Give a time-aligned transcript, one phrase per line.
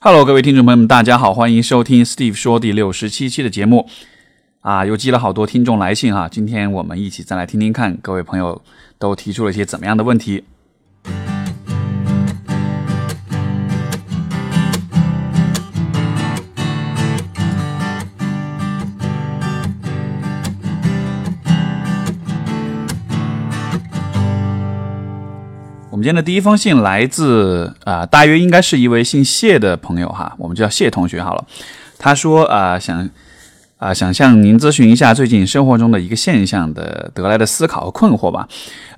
[0.00, 3.88] Hello，各位听众朋友们，大家好，欢迎收听 Steve 说第六十七期的节目。
[4.60, 8.62] 啊，又积了好多听众来信哈，今天我们一起再来听听看，各位朋友
[8.96, 10.44] 都提出了一些怎么样的问题。
[25.98, 31.44] 我们今天的第一封信来自啊、大约应该是一位姓谢的朋友哈，我们叫谢同学好了。
[31.98, 33.10] 他说啊、想
[33.78, 38.48] 啊、想向您咨询一下最近生活中的一个现象的得来的思考和困惑吧。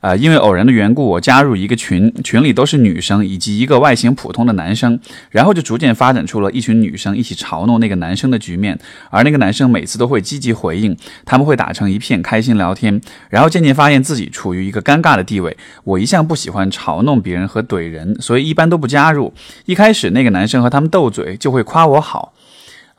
[0.01, 4.99] 啊，因为偶然的缘故，我加入一个群，群里都是女生以及一个外形普通的男生，
[5.29, 8.79] 然后就逐渐发展出了一群女生一起嘲弄那个男生的局面，
[9.11, 15.55] 而那个男生每次都会积极回应，他们会打成一片开心聊天，然后渐渐发现自己处于一个尴尬的地位。
[15.85, 19.35] 我一向不喜欢嘲弄别人和怼人，所以一般都不加入。
[19.67, 22.33] 一开始那个男生和他们斗嘴，就会夸我好。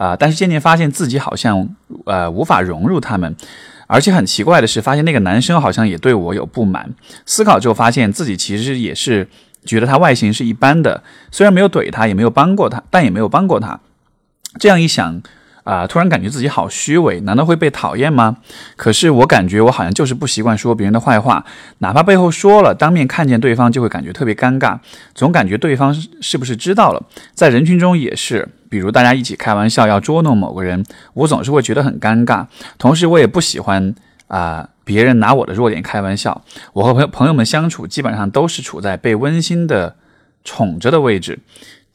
[0.02, 3.36] 啊、但是渐渐发现自己好像呃无法融入他们，
[3.86, 6.96] 而且很奇怪的是，发现那个男生好像也对我有不满。
[7.24, 9.28] 思考之后发现自己其实也是
[9.64, 13.80] 觉得他外形是一般的，虽然没有怼他，也没有帮过他，但也没有帮过他。
[14.60, 15.22] 这样一想，
[15.64, 18.38] 啊、突然感觉自己好虚伪，难道会被讨厌吗？
[18.76, 21.46] 可是我感觉我好像就是不习惯说别人的坏话，
[21.78, 24.80] 哪怕背后说了，当面看见对方就会感觉特别尴尬，
[25.14, 27.04] 总感觉对方是不是知道了。
[27.36, 30.82] 在人群中也是，比如大家一起开玩笑要捉弄某个人，
[31.14, 32.48] 我总是会觉得很尴尬。
[32.78, 33.94] 同时，我也不喜欢
[34.28, 36.42] 啊、别人拿我的弱点开玩笑。
[36.72, 39.98] 我和朋友朋友们相处，基本上都是处在被温馨的
[40.46, 41.40] 宠着的位置。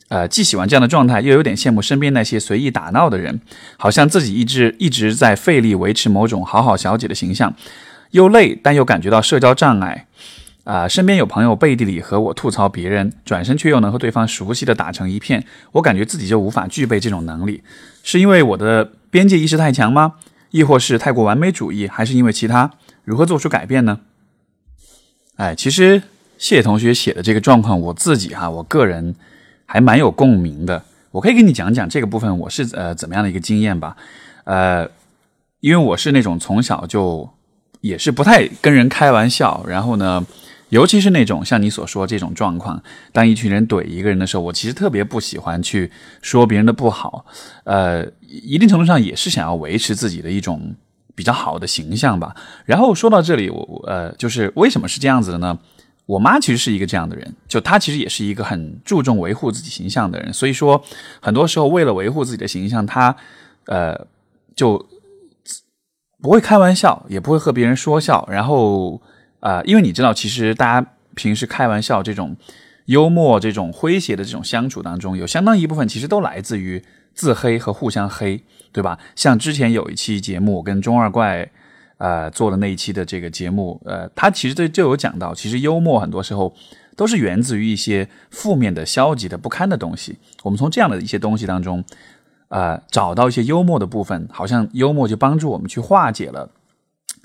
[0.09, 3.41] 呃，既喜欢这样的状态，又有点羡慕身边那些随意打闹的人，
[3.79, 7.55] 好像自己一直一直在费力维持某种好好小姐的形象，
[8.11, 10.07] 又累，但又感觉到社交障碍。
[10.67, 17.62] 啊、身边有朋友背地里和我吐槽别人，转身却又能和对方熟悉的打成一片，我感觉自己就无法具备这种能力，
[18.03, 20.14] 是因为我的边界意识太强吗？
[20.50, 22.72] 亦或是太过完美主义，还是因为其他？
[23.05, 24.00] 如何做出改变呢？
[25.37, 26.03] 哎，其实
[26.37, 29.15] 谢同学写的这个状况，我自己哈，我个人
[29.66, 30.82] 还蛮有共鸣的。
[31.12, 33.97] 我可以跟你讲讲这个部分我是呃怎么样的一个经验吧。
[34.44, 34.88] 呃，
[35.60, 37.28] 因为我是那种从小就
[37.81, 40.25] 也是不太跟人开玩笑，然后呢，
[40.71, 42.82] 尤其是那种像你所说这种状况，
[43.12, 45.91] 当一群人怼一个人的时候，我其实特别不喜欢去
[46.22, 47.25] 说别人的不好。
[47.65, 50.75] 呃，一定程度上也是想要维持自己的一种
[51.15, 52.34] 比较好的形象吧。
[52.65, 55.59] 然后说到这里，我呃，就是为什么是这样子的呢？
[56.06, 60.81] 我妈其实是一个这样的人，就她其实也是一个很注重维护自己形象的人，所以说
[61.21, 63.16] 很多时候为了维护自己的形象，她
[63.66, 64.06] 呃
[64.55, 64.87] 就
[66.22, 69.00] 不会开玩笑，也不会和别人说笑，然后、
[69.47, 72.37] 呃因为你知道，其实大家平时开玩笑这种
[72.87, 76.83] 幽默、这种诙谐的这种相处当中，有相当一部分其实都来自于
[77.15, 78.43] 自黑和互相黑，
[78.73, 78.99] 对吧？
[79.15, 81.49] 像之前有一期节目，我跟中二怪
[81.99, 86.53] 呃做的那一期的这个节目，呃，他其实就就有讲到，其实幽默很多时候
[86.97, 90.19] 都是源自于一些负面的、消极的、不堪的东西。
[90.43, 91.85] 我们从这样的一些东西当中，
[92.49, 96.51] 呃，找到一些幽默的部分，好像幽默就帮助我们去化解了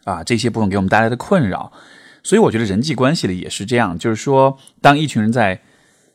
[0.03, 1.71] 啊这些部分给我们带来的困扰。
[2.23, 5.61] 所以我觉得人际关系里也是这样，就是说，当一群人在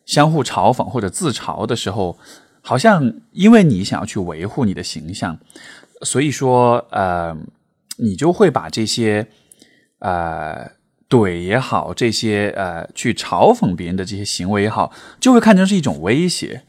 [0.05, 2.19] 相互嘲讽或者自嘲的时候，
[2.61, 5.39] 好像因为你想要去维护你的形象，
[6.03, 7.37] 所以说呃，
[7.97, 9.27] 你就会把这些
[9.99, 10.71] 呃
[11.09, 16.63] 怼也好，这些呃去嘲讽别人的这些行为也好，就会看成是一种威胁。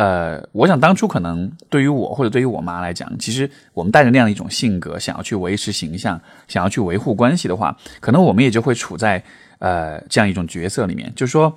[0.00, 6.18] 呃，我想当初可能对于我或者对于我妈来讲，其实我们带着那样一种性格，想要去维持形象，
[6.48, 9.22] 想要去维护关系的话，可能我们也就会处在
[9.58, 11.12] 呃这样一种角色里面。
[11.14, 11.54] 就是说，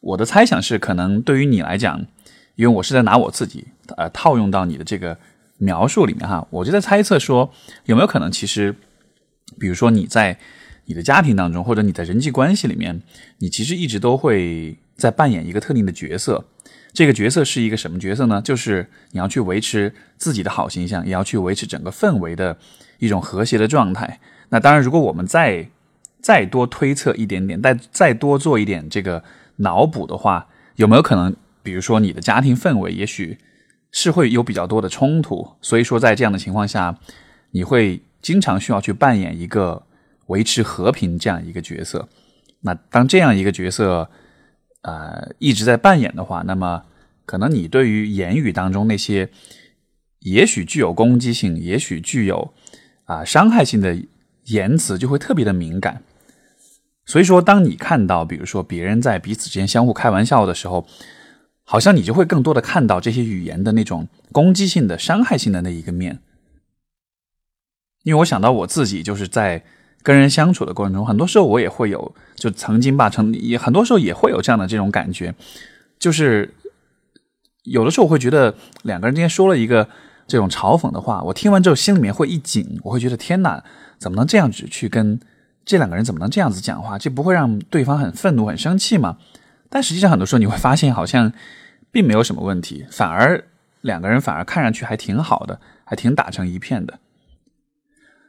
[0.00, 1.98] 我的猜想是，可能对于你来讲，
[2.54, 3.66] 因为我是在拿我自己
[3.96, 5.18] 呃套用到你的这个
[5.56, 7.52] 描述里面哈，我就在猜测说，
[7.86, 8.72] 有没有可能其实，
[9.58, 10.38] 比如说你在
[10.84, 13.02] 你的家庭当中，或者你在人际关系里面，
[13.38, 16.44] 你其实一直都会在扮演一个特定的角色。
[16.98, 18.42] 这个角色是一个什么角色呢？
[18.42, 22.58] 就是你要去维持自己的好形象，也要去维持整个氛围的
[22.98, 24.18] 一种和谐的状态。
[24.48, 25.68] 那当然，如果我们再
[26.20, 29.22] 再多推测一点点，再再多做一点这个
[29.58, 33.38] 脑补的话，有没有可能，比如说你的家庭氛围也许
[33.92, 36.98] 是会有比较多的冲突，所以说在这样的情况下，
[37.52, 39.84] 你会经常需要去扮演一个
[40.26, 42.08] 维持和平这样一个角色。
[42.62, 44.10] 那当这样一个角色，
[44.82, 46.82] 呃，一直在扮演的话，那么
[47.28, 49.28] 可能你对于言语当中那些
[50.20, 52.54] 也许具有攻击性，也许具有
[53.04, 53.98] 啊、伤害性的
[54.44, 56.02] 言辞，就会特别的敏感。
[57.04, 60.86] 所以说，当你看到比如说别人在彼此之间相互开玩笑的时候，
[61.64, 66.20] 好像你就会更多的看到这些语言的那种攻击性的、伤害性的那一个面。
[68.04, 69.62] 因为我想到我自己就是在
[70.02, 75.34] 跟人相处的过程中，很多时候我也会有，就曾经吧，曾也很多时候也会有这样的这种感觉，
[75.98, 76.54] 就是
[77.70, 79.88] 有的时候我会觉得两个人之间说了一个
[80.26, 83.62] 这种嘲讽的话，我听完之后心里面会一紧，我会觉得天哪，
[83.98, 85.18] 怎么能这样子去跟
[85.64, 86.98] 这两个人怎么能这样子讲话？
[86.98, 89.18] 这不会让对方很愤怒、很生气吗？
[89.70, 91.32] 但实际上，很多时候你会发现，好像
[91.92, 93.44] 并没有什么问题，反而
[93.82, 96.98] 两个人反而看上去还挺好的，还挺打成一片的。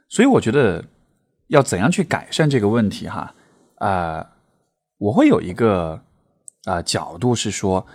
[0.08, 0.84] 所以，我觉得
[1.46, 3.34] 要怎样去改善这个问题，哈，
[3.76, 4.26] 啊，
[4.98, 6.02] 我会有一个
[6.64, 7.86] 啊角度是说，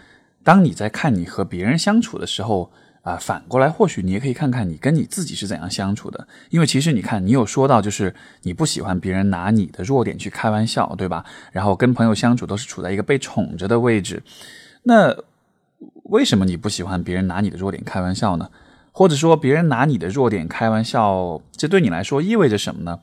[0.45, 2.71] 当你在看你和别人相处的时候。
[3.06, 11.24] 啊，反过来，或许你也可以看看你跟你自己是怎样相处的，因为其实你看，你有说到，就是你不喜欢别人拿你的弱点去开玩笑，对吧？
[11.51, 14.24] 然后跟朋友相处都是处在一个被宠着的位置，
[14.81, 15.15] 那
[16.06, 18.50] 为什么你不喜欢别人拿你的弱点开玩笑呢？
[18.91, 23.01] 或者说，别人拿你的弱点开玩笑，这对你来说意味着什么呢？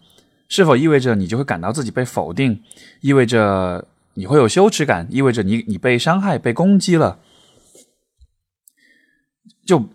[0.48, 2.60] 是否意味着你就会感到自己被否定？
[3.02, 5.06] 意味着你会有羞耻感？
[5.10, 7.20] 意味着你你被伤害、被攻击了？
[9.64, 9.88] 就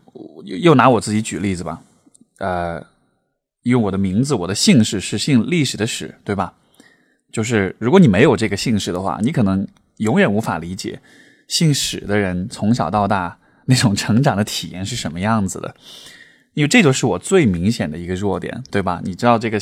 [0.43, 1.81] 又拿我自己举例子吧，
[2.39, 2.85] 呃，
[3.63, 6.53] 因为我的名字，我的姓氏是姓历史的史，对吧？
[7.31, 9.67] 就是如果你没有这个姓氏的话，你可能
[9.97, 11.01] 永远无法理解
[11.47, 15.75] 姓史的人从小到大那种成长的体验是什么样子的，
[16.53, 19.01] 因为这就是我最明显的一个弱点，对吧？
[19.03, 19.59] 你知道这个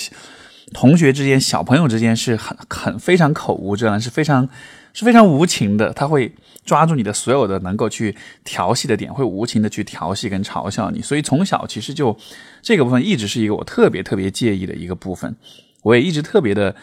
[0.73, 4.47] 同学之间、小朋友之间是很很非常口无遮拦，是非常
[4.95, 6.33] 是非常无情的，他会。
[6.65, 12.17] 抓住你的所有的能够去调戏的点，会无情的去调戏跟嘲笑你，所以从小其实就
[12.59, 15.35] 这个部分一直是一个我特别特别介意的一个部分。
[15.83, 16.75] 我也一直特别的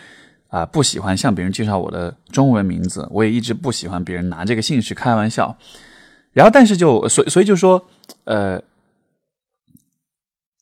[0.47, 5.58] 啊不喜欢向别人介绍我的中文名字，我也一直不喜欢别人拿这个姓氏开玩笑。
[6.32, 7.85] 然后，但是就所所以就说，
[8.23, 8.62] 呃，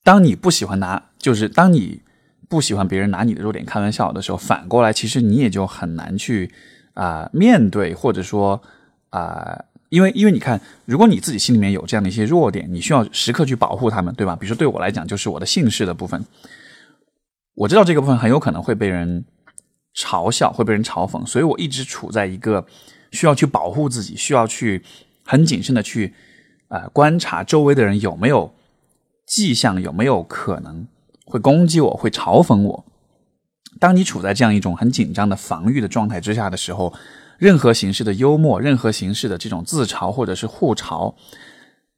[0.03, 2.00] 当你不喜欢拿，就是当你
[2.49, 6.50] 不喜欢别人拿你的弱点开玩笑的时候，反过来其实你也就很难去
[7.00, 8.61] 啊面对，或者说。
[9.11, 14.37] 啊，因为因为你看，如果你自己心里面有这样的一些弱点，你需要时刻去保护他们，对吧？
[14.37, 16.25] 比如说对我来讲，就是我的姓氏的部分，
[17.56, 19.25] 我知道这个部分很有可能会被人
[19.97, 22.64] 嘲笑，会被人嘲讽，所以我一直处在一个
[23.11, 24.81] 需要去保护自己，需要去
[25.25, 26.14] 很谨慎的去
[26.69, 28.55] 啊观察周围的人有没有
[29.26, 30.87] 迹象，有没有可能
[31.25, 32.85] 会攻击我，会嘲讽我。
[33.81, 36.94] 当你处在这样一种很紧张的防御的状态之下的时候。
[37.41, 41.15] 任何形式的幽默，任何形式的这种自嘲或者是互嘲，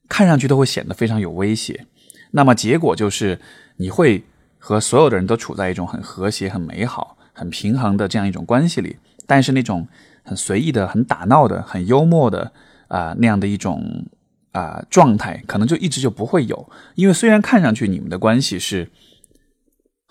[0.08, 1.84] 看上去都会显得非常有威胁。
[2.30, 3.40] 那么结果就是，
[3.78, 4.22] 你会
[4.56, 8.98] 和所有的人都处在一种很和谐、很美好、很平衡的这样一种关系里。
[9.26, 9.88] 但是那种
[10.22, 12.52] 很随意的、很打闹的、很幽默的
[12.86, 14.06] 啊那样的一种
[14.52, 16.70] 啊状态，可能就一直就不会有。
[16.94, 18.88] 因为虽然看上去你们的关系是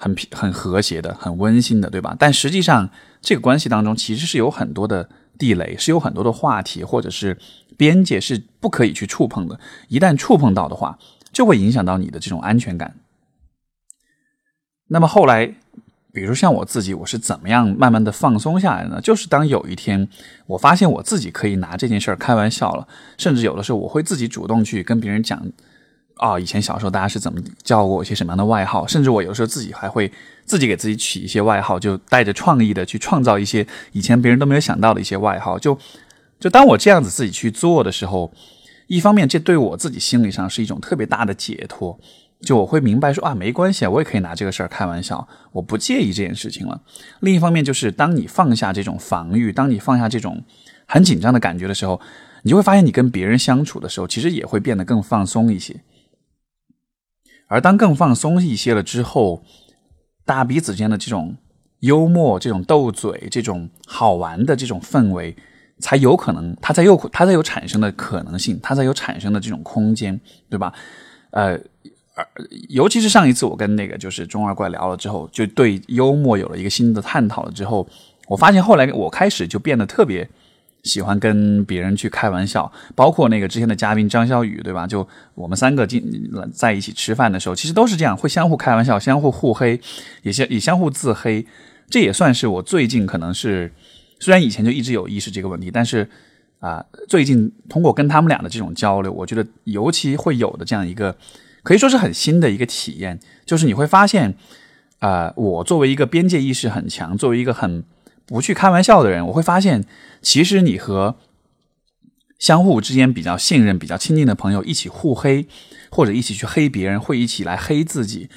[0.01, 2.15] 很平、很和谐的、很温馨的，对吧？
[2.17, 2.89] 但实际上
[3.21, 5.07] 这个关系当中其实是有很多的。
[5.39, 7.35] 地雷是有很多的话题或者是
[7.75, 10.99] 边界是不可以去触碰的，一旦触碰到的话，
[11.33, 12.97] 就会影响到你的这种安全感。
[14.89, 15.55] 那么后来，
[16.13, 19.01] 比如像我自己，我是怎么样慢慢的放松下来呢？
[19.01, 20.07] 就是当有一天
[20.45, 22.87] 我发现我自己可以拿这件事儿开玩笑了，
[23.17, 25.41] 甚至有的时候我会自己主动去跟别人讲。
[26.21, 28.85] 啊，以前小时候大家是怎么叫过我一些什么样的外号？
[28.85, 30.11] 甚至我有时候自己还会
[30.45, 35.57] 自己给自己取一些外号，就带着创意的去创造一些以前别人都没有想到的一些外号。
[35.57, 35.75] 就
[36.39, 38.31] 就当我这样子自己去做的时候，
[38.85, 41.99] 一方面这对我自己心理上是一种特别大的解脱，
[42.41, 46.79] 就我会明白说啊，没关系啊，我也可以拿这个事儿开玩笑，我不介意这件事情了。
[47.21, 50.43] 另一方面就是当你放下这种防御，当你放下这种
[50.85, 51.99] 很紧张的感觉的时候，
[52.43, 55.75] 你就会发现你跟别人相处的时候，其实也会变得更放松一些。
[57.51, 59.43] 而当更放松一些了之后，
[60.23, 61.35] 大彼此间的这种
[61.81, 65.35] 幽默、这种斗嘴、这种好玩的这种氛围，
[65.77, 70.17] 才有可能，它才有它才有产生的可能性，它才有产生的这种空间，
[70.49, 70.73] 对吧？
[71.31, 71.59] 呃，
[72.15, 72.25] 而
[72.69, 77.85] 尤其是上一次我跟那个就是中二怪聊了之后，就对幽默有了一个新的探讨了之后，
[78.29, 80.29] 我发现后来我开始就变得特别。
[80.83, 84.87] 喜欢跟别人去开玩笑，包括那个之前的嘉宾张小雨，对吧？
[84.87, 86.03] 就我们三个进
[86.51, 89.79] 在一起吃饭的时候，其实都是这样，会相互开玩笑，相互互黑，
[90.23, 91.45] 也相也相互自黑。
[91.89, 93.71] 这也算是我最近可能是，
[94.19, 96.09] 虽然以前就一直有意识这个问题，但是
[96.59, 101.15] 啊，最近通过跟他们俩的这种交流，我觉得尤其会有的这样一个，
[101.61, 104.33] 可以说是很新的一个体验，就是你会发现，
[104.99, 107.83] 啊，我作为一个边界意识很强，作为一个很。
[108.25, 109.83] 不去开玩笑的人，我会发现，
[110.21, 111.17] 其实你和
[112.39, 115.47] 相互之间比较信任、比较亲近的朋友一起互黑，
[115.89, 118.29] 或者一起去黑别人，会一起来黑自己。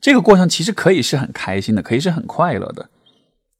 [0.00, 2.90] 这个过程其实可以是很开心的，可以是很快乐的。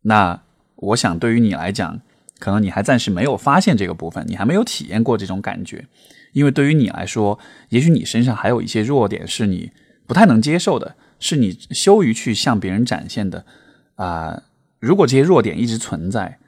[0.03, 0.43] 那
[0.77, 2.01] 我想，对于你来讲，
[2.39, 5.87] 可能你还暂时没有发现这个部分，你还没有体验过这种感觉，
[6.33, 7.39] 因为对于你来说，
[7.71, 9.71] 也许你身上还有一些弱点是你
[10.07, 13.47] 不太能接受的，是你羞于去向别人展现的
[13.95, 14.43] 啊。
[14.79, 16.39] 如果这些弱点一直存在，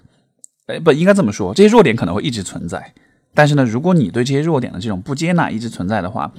[0.66, 2.94] 哎，不应该这么说，这些弱点可能会一直存在。
[3.34, 6.32] 但是呢，如果你对这些弱点的这种不接纳一直存在的话，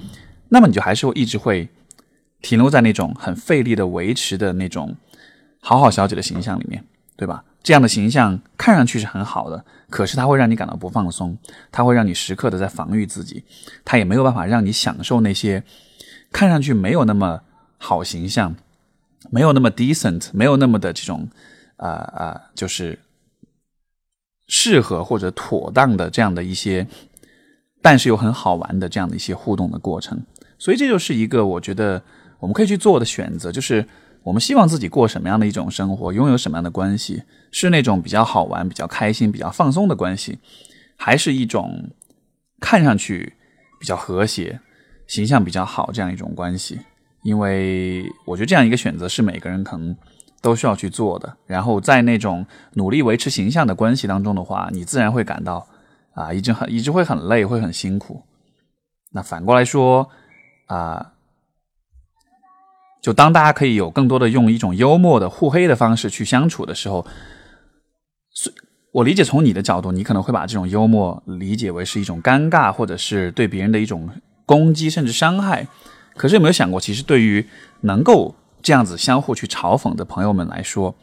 [0.48, 1.68] 那么你就还是会一直会。
[2.42, 4.96] 停留在那种很费力的维持的那种
[5.60, 6.82] 好好小姐的形象里面，
[7.14, 7.44] 对吧？
[7.62, 11.36] 这样的形象看上去是很好的，可是它会让你感到不放松，
[11.70, 13.44] 它会让你时刻的在防御自己，
[13.84, 15.62] 它也没有办法让你享受那些
[16.32, 17.42] 看上去没有那么
[17.76, 18.56] 好形象、
[19.28, 21.28] 没有那么 decent、没有那么的这种
[21.80, 22.98] 啊啊，就是
[24.46, 26.86] 适合或者妥当的这样的一些，
[27.82, 30.22] 但是又很好玩的这样的一些互动的过程。
[30.58, 32.02] 所以这就是一个我觉得。
[32.40, 33.86] 我们可以去做的选择，就是
[34.22, 40.38] 我们希望自己过什么样的一种生活，拥有什么样的关系，是那种比较好玩、比较开心、比较放松的关系，
[40.96, 41.90] 还是一种
[42.58, 43.34] 看上去
[43.78, 44.58] 比较和谐、
[45.06, 46.80] 形象比较好这样一种关系？
[47.24, 49.94] 因为我觉得这样一个选择是每个人可能
[50.40, 51.36] 都需要去做的。
[51.46, 55.66] 然后在那种努力维持形象的关系当中的话，你自然会感到
[56.14, 58.22] 啊，一直很一直会很累，会很辛苦。
[59.12, 60.08] 那反过来说
[60.66, 61.12] 啊。
[63.02, 67.06] 就当大家可以有更多的用一种幽默的互黑的方式去相处的时候，
[68.92, 74.10] 我理解从你的角度，你可能会把这种幽默理解为是一种尴尬，或者是对别人的一种
[74.44, 75.66] 攻击甚至伤害。
[76.14, 77.48] 可是有没有想过，其实对于
[77.80, 80.94] 能够这样子相互去嘲讽的朋友们来说，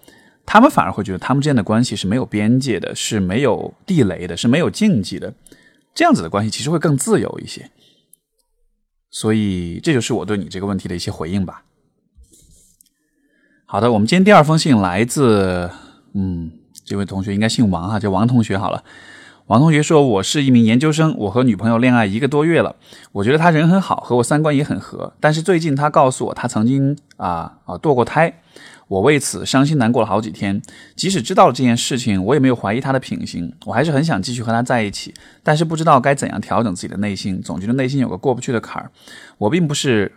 [0.46, 5.34] 他们反而会觉得他们之间的关系是没有边界的，是没有地雷的，是没有禁忌的。
[5.94, 7.70] 这样子的关系其实会更自由一些。
[9.10, 11.64] 所以这就是我对你这个问题的一些回应吧。
[13.66, 15.70] 好的，我们今天第二封信来自，
[16.14, 16.52] 嗯，
[16.86, 18.84] 这位同学应该姓王哈，叫王同学好了。
[19.48, 22.76] 王同学说：“我是一名研究生，我和女朋友恋爱一个多月了，
[23.14, 25.14] 我觉得她人很好，和我三观也很合。
[25.22, 28.42] 但是最近她告诉我，她曾经啊啊堕过胎，
[28.90, 30.62] 我为此伤心难过了好几天。
[30.98, 38.92] 即使知道了这件事情，我也没有怀疑她的品行，我还是很想继续和她在一起，但是不知道该怎样调整自己的内心，总觉得内心有个过不去的坎儿。
[39.38, 40.12] 我并不是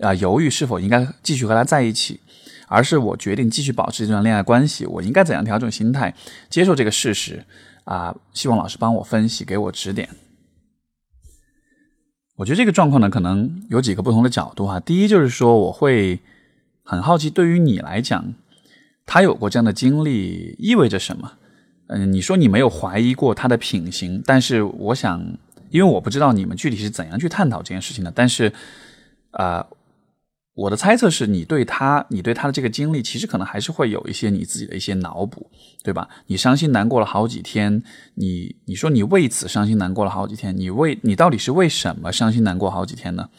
[0.00, 2.20] 啊犹豫是否应该继续和她在一起。”
[2.66, 6.12] 而是我决定继续保持这段恋爱关系，我应该怎样调整心态，
[6.48, 7.44] 接受这个事实
[7.84, 8.14] 啊？
[8.32, 10.08] 希望老师帮我分析，给我指点。
[12.36, 14.80] 我觉得这个状况呢，可能有几个不同的角度哈。
[14.80, 16.20] 第一就是说，我会
[16.82, 18.34] 很好奇，对于你来讲，
[19.06, 21.32] 他有过这样的经历意味着什么？
[21.86, 25.20] 嗯，你说你没有怀疑过他的品行，但是我想，
[25.70, 28.52] 因为我不知道你们具体是怎样去探讨这件事情的，但是
[29.30, 29.66] 啊。
[30.54, 35.50] 我的猜测是你对他，你对他的这个经历，其实可能还是会有一些你自己的一些脑补，
[35.82, 36.08] 对吧？
[36.28, 37.82] 你伤心难过了好几天，
[38.14, 43.30] 你你说你为此伤心难过了好几天，你为你到底是为什么伤心难过好几天呢？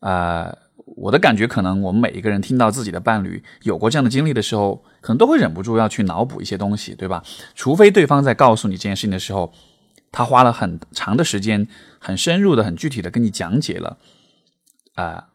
[0.00, 0.56] 啊，
[0.96, 7.22] 我的感觉可能我们每一个人听到自己的伴侣有过这样的经历的时候，可能都会忍不住要去脑补一些东西，对吧？
[7.54, 9.52] 除非对方在告诉你这件事情的时候，
[10.10, 11.68] 他花了很长的时间、
[11.98, 13.98] 很深入的、很具体的跟你讲解了，
[14.94, 15.26] 啊。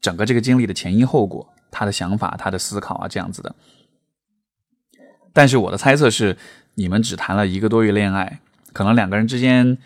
[0.00, 3.54] 整个这个经历的前因后果，他的想法，他的思考啊，这样子的。
[5.32, 6.36] 但是我的猜测是，
[6.74, 8.40] 你们只谈了一个多月恋爱，
[8.72, 9.78] 可能两个人之间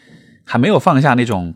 [0.45, 1.55] 还没有放下那种，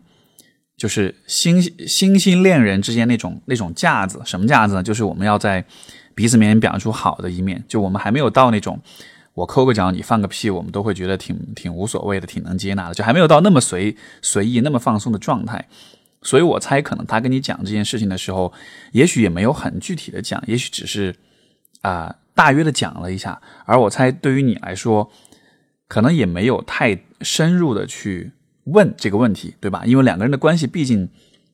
[0.75, 4.21] 就是新新新恋人之间那种那种架子。
[4.25, 4.83] 什么架子呢？
[4.83, 5.65] 就是我们要在
[6.13, 7.63] 彼此面前表现出好的一面。
[7.67, 8.79] 就我们还没有到那种，
[9.33, 12.93] 我抠个脚，你放个屁，我们都会觉得挺挺无所谓的，挺能接纳的。
[12.93, 15.67] 就还没有到那么随随意、那么放松的状态。
[16.27, 18.51] 所以我猜，可能他跟你讲这件事情的时候，
[18.91, 21.15] 也许也没有很具体的讲，也许只是
[21.83, 23.41] 啊大约的讲了一下。
[23.65, 25.09] 而我猜，对于你来说，
[25.87, 28.33] 可能也没有太深入的去
[28.65, 29.83] 问这个问题，对吧？
[29.85, 31.09] 因为两个人的关系毕竟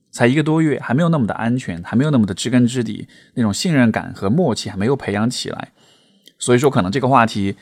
[0.10, 5.68] 才一个多月，还没有那么的安全，还没有那么的知根知底，那种信任感和默契还没有培养起来。
[6.40, 7.56] 所以说，可能这个话题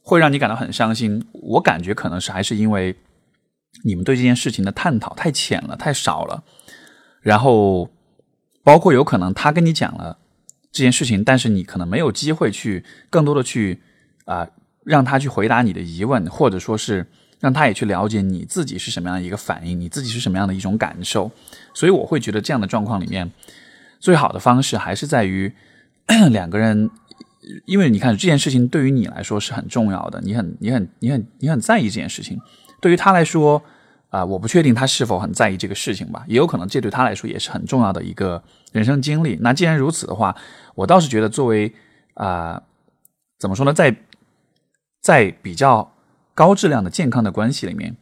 [0.00, 1.26] 会让你感到很伤心。
[1.32, 2.96] 我感觉可能是还是因为。
[3.84, 6.42] 你们对这件事情的探讨太浅了，太少了。
[7.20, 7.90] 然后，
[8.62, 10.18] 包括有可能他跟你讲了
[10.72, 13.80] 这件事情，但是你可能没有机会去更多的去
[14.24, 14.48] 啊，
[14.84, 17.06] 让他去回答你的疑问，或者说是
[17.40, 21.30] 让他也去了解你自己是什么样一个反应，你自己是什么样的一种感受。
[21.74, 23.30] 所以我会觉得这样的状况里面，
[24.00, 25.52] 最好的方式还是在于
[26.30, 26.90] 两个人，
[27.66, 32.40] 因为你看这件事情对于你来说是很重要的，你很、你很、你很、你很在意这件事情。
[32.80, 33.62] 对于他来说，
[34.10, 38.42] 啊，我不确定他是否很在意这个事情吧，也有可能这对他来说也是很重要的一个
[38.72, 39.38] 人生经历。
[39.40, 40.36] 那既然如此的话，
[40.74, 41.74] 我倒是觉得作为
[42.14, 42.62] 啊，
[43.38, 43.96] 怎么说呢，在
[45.00, 45.92] 在比较
[46.34, 47.96] 高质量的健康的关系里面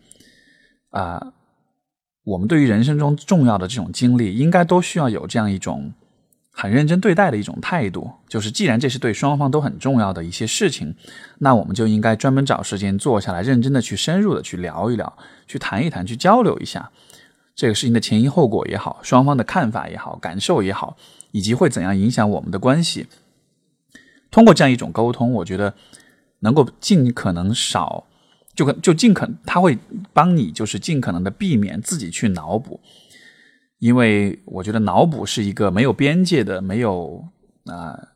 [0.90, 1.32] 啊，
[2.24, 5.92] 我们对于人生中重要的这种经历，应该都需要有这样一种。
[6.58, 10.94] 很认真对待的一种态度，就是既然这是对双方都很重要的一些事情，
[11.40, 16.90] 那我们就应该专门找时间坐下来，认真的去深入的去聊一聊，去谈一谈，去交流一下
[17.54, 20.96] 这个事情的前因后果也好，双方的看法也好，感受也好，
[21.30, 23.06] 以及会怎样影响我们的关系。
[24.30, 25.74] 通过这样一种沟通，我觉得
[26.38, 28.06] 能够尽可能少，
[28.54, 29.78] 就可就尽可，他会
[30.14, 32.80] 帮你就是尽可能的避免自己去脑补。
[33.78, 37.28] 因为我觉得脑补是一个没有边界的、没有
[37.66, 38.08] 啊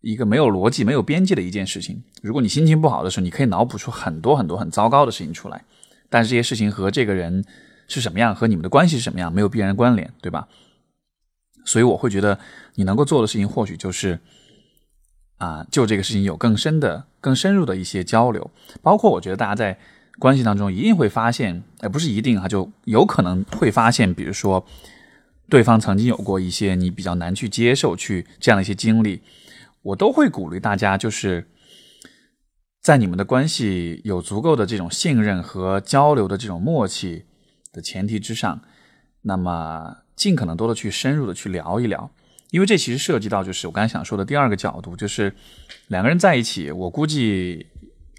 [0.00, 2.02] 一个没有逻辑、没有边界的一件事情。
[2.20, 5.64] 如果你心情不好的时候，你可以脑补出很多很多很糟糕的事情出来，
[6.08, 7.44] 但是这些事情和这个人
[7.86, 10.48] 是什么样，和你们的关系是什么样，没有必然关联，对吧？
[11.64, 12.38] 所以我会觉得
[12.74, 14.18] 你能够做的事情，或许就是
[15.36, 18.50] 啊，就这个事情有更深的、更深入的一些交流，
[18.82, 19.78] 包括我觉得大家在。
[20.20, 24.66] 关系当中一定会发现，呃，不是一定哈，就有可能会发现，比如说
[25.48, 29.22] 对方曾经有过一些你比较难去接受、去这样的一些经历，
[29.80, 31.48] 我都会鼓励大家，就是
[32.82, 37.24] 在你们的关系有足够的这种信任和交流的这种默契
[37.72, 38.60] 的前提之上，
[39.22, 42.10] 那么尽可能多的去深入的去聊一聊，
[42.50, 45.34] 因为这其实涉及到就是我刚才想说的第二个角度，就是
[45.88, 47.68] 两个人在一起，我估计。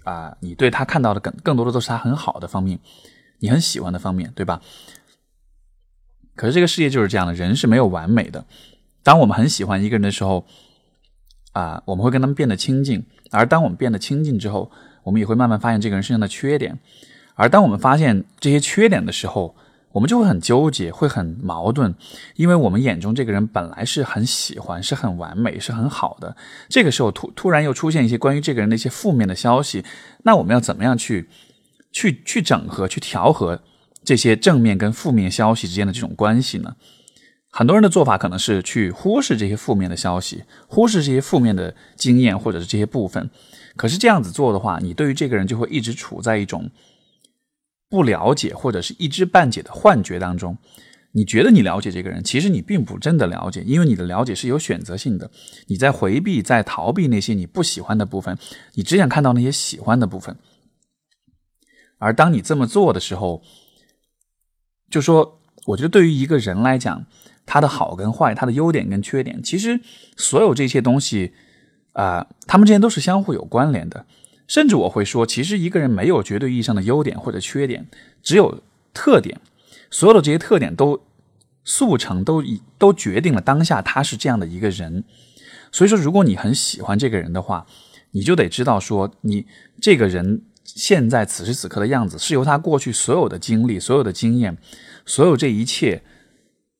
[0.04, 2.78] 啊，你对他看到的更更多的都是他很好的方面，
[3.38, 4.60] 你很喜欢的方面，对吧？
[6.34, 8.44] 可是这个世界就是这样的，人是没有完美的。
[9.02, 10.46] 当我们很喜欢一个人的时候，
[11.52, 14.70] 啊，我们会跟他们变得亲近；而当我们变得亲近之后，
[15.02, 16.78] 我们也会慢慢发现这个人身上的缺点。
[17.34, 19.54] 而当我们发现这些缺点的时候，
[19.92, 21.94] 我们就会很纠结，会很矛盾，
[22.36, 26.34] 因为我们眼中这个人本来是很喜欢，是很完美，是很好的。
[26.68, 29.84] 这个时候突突然又出现一些关于这个人的一些负面的消息，
[30.24, 31.28] 那我们要怎么样去
[31.92, 33.60] 去去整合、去调和
[34.02, 36.74] 这些正面跟负面消息之间的这种关系呢？
[37.50, 43.28] 很多人的做法可能是去忽视这些负面的消息，忽视这些负面的经验或者是这些部分。
[43.76, 46.70] 可是这样子做的话，你对于这个人就会一直处在一种。
[47.92, 50.56] 不了解或者是一知半解的幻觉当中，
[51.10, 55.30] 你觉得你了解这个人，其实你并不真的了解，因为你的了解是有选择性的，
[55.66, 58.38] 你在回避、在逃避那些你不喜欢的部分，
[58.72, 60.34] 你只想看到那些喜欢的部分。
[61.98, 63.42] 而当你这么做的时候，
[64.88, 67.04] 就说，我觉得对于一个人来讲，
[67.44, 69.78] 他的好跟坏，他的优点跟缺点，其实
[70.16, 71.34] 所有这些东西
[71.92, 74.06] 啊，他们之间都是相互有关联的。
[74.48, 77.86] 甚至我会说，其实一个人没有绝对意义上的优点或者缺点，
[78.22, 78.60] 只有
[78.92, 79.40] 特点。
[79.90, 81.00] 所有的这些特点都
[81.64, 82.42] 速成，都
[82.76, 85.04] 都决定了当下他是这样的一个人。
[85.70, 87.66] 所以说，如果你很喜欢这个人的话，
[88.10, 89.46] 你就得知道说，你
[89.80, 94.58] 这个人现在此时此刻的样子，是由他过去所有的经历、所有的经验、
[95.06, 96.02] 所有这一切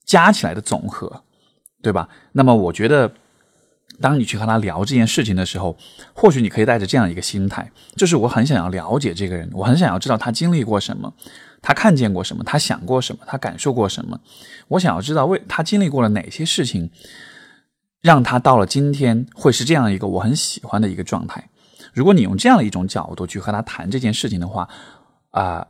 [0.05, 1.23] 加起来的总和，
[1.83, 2.09] 对吧？
[2.33, 3.15] 那么，我觉得。
[4.01, 5.77] 当你去和他聊这件事情的时候，
[6.13, 11.13] 或许你可以带着这样一个心态，就是我很想要了解这个人，我很想要知道他经历过什么，
[11.61, 14.21] 他看见过什么，他想过什么，他感受过什么。
[14.69, 16.91] 我想要知道为他经历过了哪些事情，
[18.01, 21.51] 让他到了今天会是这样一个我很喜欢的一个状态。
[21.93, 24.69] 如果你用这样的一种角度去和他谈这件事情的话，
[25.31, 25.67] 啊，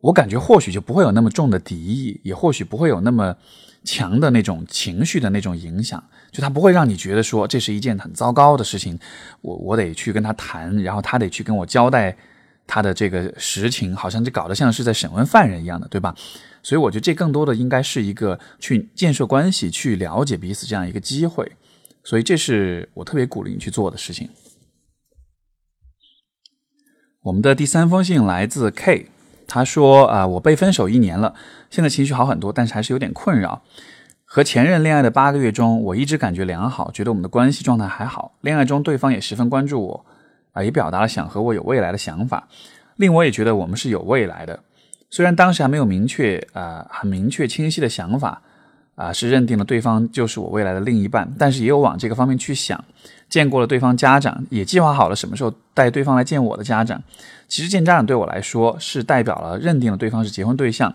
[0.00, 3.36] 我感觉或许就不会有那么重的敌意，也或许不会有那么。
[3.84, 8.98] 强的那种情绪的那种影响，就他不会让你觉得说这是一件很糟糕的事情，
[9.40, 12.16] 我我得去跟他谈，然后他得去跟我交代
[12.66, 16.14] 他的这个实情，好像就搞得像是在审问犯人一样的，对吧？
[16.62, 21.52] 所以我觉得这更多的应该是一个去建设关系、去了解彼此这样一个机会，
[22.04, 24.28] 所以这是我特别鼓励你去做的事情。
[27.22, 29.08] 我们的第三封信来自 K。
[29.50, 31.34] 他说：“啊，我被分手一年了，
[31.70, 33.62] 现在情绪好很多，但是还是有点困扰。
[34.30, 38.30] 和前任恋爱的八个月中，我一直感觉良好，觉得我们的关系状态还好。
[38.42, 40.04] 恋爱中，对方也十分关注我，
[40.52, 42.46] 啊，也表达了想和我有未来的想法，
[42.96, 44.60] 令我也觉得我们是有未来的。
[45.08, 48.42] 虽然当时还没有明确，啊，很明确清晰的想法。”
[48.98, 52.84] 啊，是认定了对方就是我未来的另一半，但是也有往这个方面去想，
[53.28, 57.00] 见过了对方家长，也计划好了什么时候带对方来见我的家长。
[57.46, 60.92] 其实见家长对我来说是代表了认定了对方是结婚对象。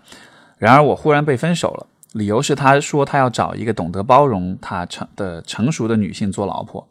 [0.57, 6.87] 然而我忽然被分手了，理由是他说他要找一个懂得包容他成的成熟的女性做老婆。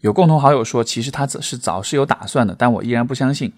[0.00, 3.52] 有共同好友说，其实他是早是有打算的，但我依然不相信。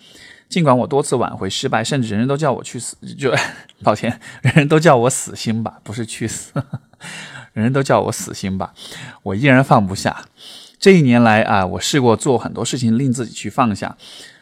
[0.46, 3.34] 尽管我多次挽回失败，甚至人人都叫我去死，就
[3.82, 6.52] 抱歉，人人都叫我死心吧，不是去死，
[7.54, 8.74] 人人都叫我死心吧，
[9.22, 10.26] 我依然放不下。
[10.78, 13.96] 这一年来啊，我试过做很多事情令自己去放下，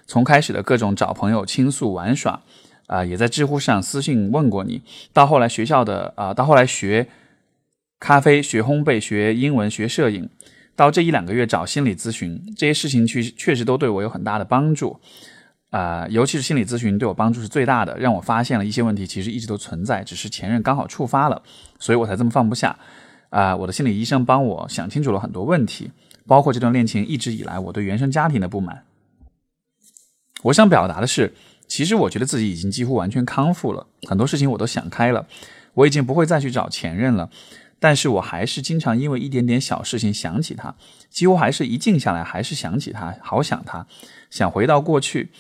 [0.09, 2.41] 从开始的各种找朋友倾诉玩耍，
[2.93, 4.83] 啊，也在知乎上私信问过你，
[5.15, 7.09] 到后来学校的啊，到后来学
[7.99, 10.29] 咖啡、学烘焙、学英文、学摄影。
[10.77, 14.99] 到这一两个月找心理咨询，这些事情确确实都对我有很大的帮助，
[15.71, 21.43] 啊，尤其是心理咨询对我帮助是最大的，让我发现了一些问题其实一直都存在，只是前任刚好触发了，
[21.79, 22.79] 所以我才这么放不下，
[23.29, 25.91] 啊，我的心理医生帮我想清楚了很多问题，
[26.27, 28.85] 包括这段恋情一直以来我对原生家庭的不满。
[30.45, 31.35] 我想表达的是，
[31.67, 35.27] 其实我觉得自己已经几乎完全康复了，很多事情我都想开了，
[35.75, 37.31] 我已经不会再去找前任了。
[37.81, 40.75] 但是我还是经常因为一点点小事情想起他，
[41.11, 43.87] 几乎还是一静下来还是想起他，好想他，
[44.31, 45.31] 想回到过去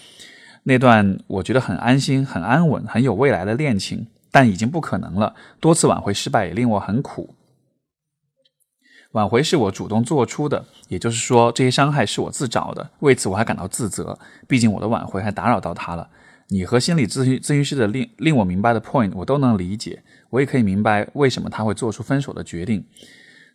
[0.64, 5.36] 那段我觉得很安心、很安稳、很有未来的恋情，但已经不可能了。
[5.60, 7.36] 多次挽回失败也令我很苦。
[9.12, 14.18] 挽回是我主动做出的，也就是说这些伤害是我自找的，为此我还感到自责。
[14.46, 16.08] 毕竟我的挽回还打扰到他了。
[16.48, 20.02] 你和心理咨询咨询师的令令我明白的 point 我都能理解。
[20.30, 22.84] 我也可以明白为什么他会做出分手的决定，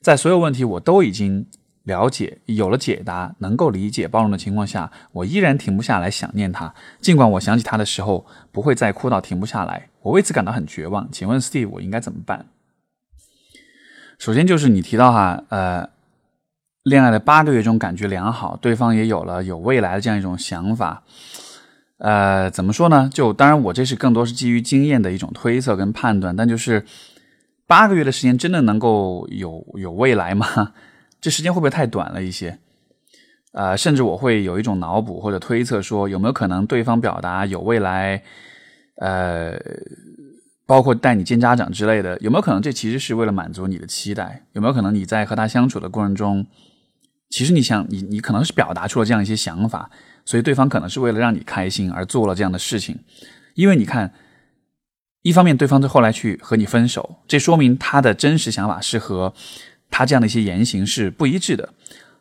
[0.01, 1.45] 在所有问题我都已经
[1.83, 6.71] 了解、有了解答、能够理解、包容的情况下，我依然停不下来想念他。
[7.01, 11.09] 尽管我想起他的时候不会再哭到停不下来，我为此感到很绝望。
[11.11, 12.45] 请问 Steve，我应该怎么办？
[14.17, 15.89] 首先就是你提到哈，呃，
[16.83, 21.03] 恋爱的八个月中感觉良好，对方也有了有未来的这样一种想法。
[21.99, 23.09] 呃，怎么说呢？
[23.13, 26.35] 就当然，我这是更多是基于经验的一种推测跟判断。
[26.35, 26.85] 但就是
[27.65, 30.73] 八个月的时间，真的能够有有未来吗？
[31.21, 32.59] 这时间会不会太短了一些？
[33.53, 38.21] 呃，甚至我会有一种脑补或者推测，说有没有可能对方表达有未来，
[38.97, 39.59] 呃，
[40.67, 44.43] 包括带你见家长之类的，有没有可能这其实是为了满足你的期待？
[44.51, 46.45] 有没有可能你在和他相处的过程中，
[47.29, 49.89] 其实你想你你可能是表达出了这样一些想法？
[50.25, 52.99] 所以对方可能是为了让你开心而做了这样的事情，
[53.55, 54.13] 因为你看，
[55.21, 59.33] 一方面对方在后来去和你分手，这说明他的真实想法是和
[59.89, 61.73] 他这样的一些言行是不一致的。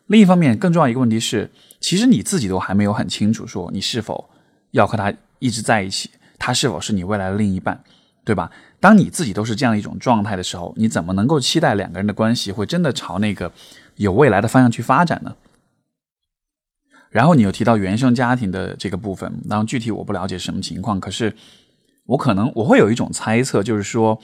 [0.05, 4.29] 另一方面，更重要一个问题是，其实你自己都还没有很清楚，说你是否
[4.71, 7.83] 要和他一直在一起，他是否是你未来的另一半，
[8.27, 8.51] 对吧？
[8.81, 13.49] 当你自己都是这样一种状态的时候，你怎么能够期待两个人的关系会真的朝那个
[13.95, 15.33] 有未来的方向去发展呢？
[17.09, 21.33] 然后你又提到原生家庭的这个部分，当然具体我不了解什么情况，可是
[22.07, 24.19] 我可能我会有一种猜测，就是说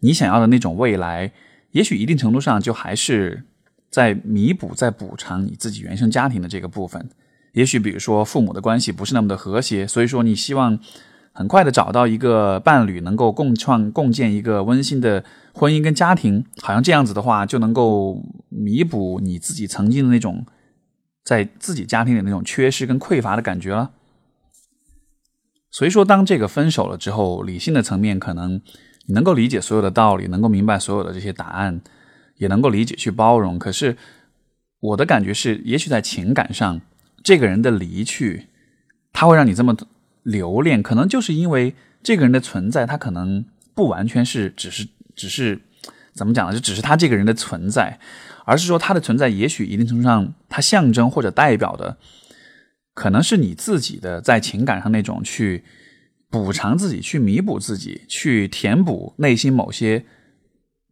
[0.00, 1.30] 你想要的那种未来，
[1.70, 3.44] 也许一定程度上就还是
[3.88, 7.08] 在弥补、在补偿你自己原生家庭的这个部分。
[7.52, 10.76] 也许比如说父母的关系不是那么的和谐，所以说你希望
[11.36, 15.22] 很快的找到一个伴侣，能够共创、共建一个温馨的
[15.52, 20.44] 婚姻跟家庭，好像这样子的话就能够弥补你自己曾经的那种。
[21.26, 23.90] 在自己家庭里那种缺失跟匮乏的感觉了，
[25.72, 28.62] 所以说，当这个分手了之后，理性的层面可能
[29.06, 31.80] 你能够理解所有的道理，能够明白所有的这些答案，
[32.36, 33.58] 也能够理解去包容。
[33.58, 33.96] 可是
[34.78, 36.80] 我的感觉是，也许在情感上，
[37.24, 38.46] 这个人的离去，
[39.12, 39.76] 他会让你这么
[40.26, 45.60] 留恋，可能就是因为这个人的存在，他可能不完全是只是只是
[46.12, 46.52] 怎么讲呢？
[46.52, 47.98] 就只是他这个人的存在。
[48.48, 51.96] 而是说，他的存在也许一定程度上，它象征或者代表的，
[52.94, 55.64] 可能是你自己的在情感上那种去
[56.30, 60.04] 补偿自己、去弥补自己、去填补内心某些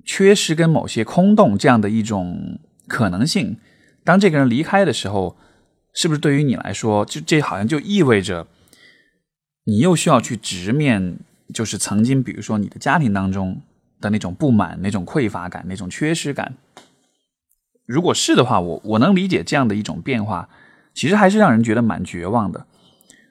[0.05, 3.57] 缺失跟某些空洞这样的一种可能性。
[4.03, 5.37] 当这个人离开的时候，
[5.92, 8.49] 是不是对于你来说，就这好像就意味着
[9.64, 11.18] 你又需要去直面，
[11.53, 13.61] 就是曾经比如说你的家庭当中
[14.00, 16.55] 的那种不满、那种匮乏感、那种缺失感。
[17.87, 20.48] 如果是的话，我我能理解这样的一种变化，
[20.94, 22.66] 其实还是让人觉得蛮绝望的，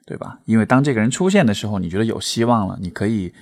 [0.06, 0.38] 对吧？
[0.44, 3.32] 因为当这个人出现的时候，你觉得有希望了，你可以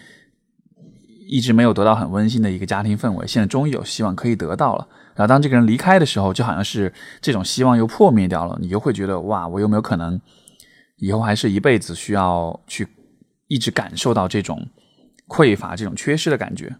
[1.28, 4.88] 一直没有得到很温馨的一个家庭氛围，现在终于有希望可以得到了。
[5.14, 10.18] 然后当这个人离开的时候，就好像是这种希望又破灭掉了，你又会觉得哇，我有没有可能
[11.02, 12.86] 以后还是一辈子需要去
[13.48, 14.68] 一直感受到这种
[15.26, 16.76] 匮乏、这种缺失的感觉？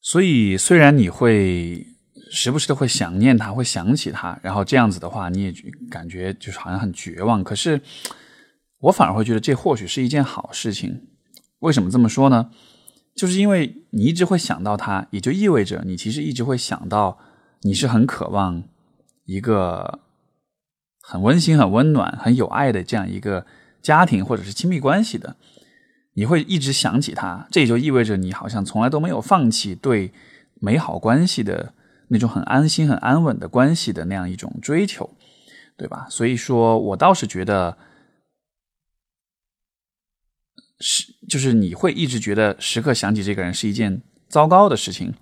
[0.00, 1.86] 所以虽然你会。
[2.28, 5.54] 时不时的会想念他，会想起他，然后这样子的话，你也
[5.88, 7.42] 感觉就是好像很绝望。
[7.44, 7.80] 可是
[8.80, 11.06] 我反而会觉得这或许是一件好事情。
[11.60, 12.50] 为什么这么说呢？
[13.14, 17.16] 就是因为你一直会想到他，也就意味着你其实一直会想到，
[17.62, 18.64] 你是很渴望
[19.24, 20.00] 一个
[21.08, 23.46] 很温馨、很温暖、很有爱的这样一个
[23.80, 25.36] 家庭或者是亲密关系的，
[26.14, 30.12] 你会一直想起他，这也就意味着你好像从来都没有放弃对
[30.54, 31.72] 美好关系的
[32.08, 35.08] 那种很安心、很安稳的关系的那样一种追求，
[35.76, 36.08] 对吧？
[36.10, 37.78] 所以说我倒是觉得。
[40.78, 45.14] 是，就是你会一直觉得时刻想起这个人是一件糟糕的事情，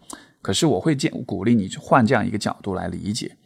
[0.42, 3.36] 可是我会建鼓励你去换这样一个角度来理解。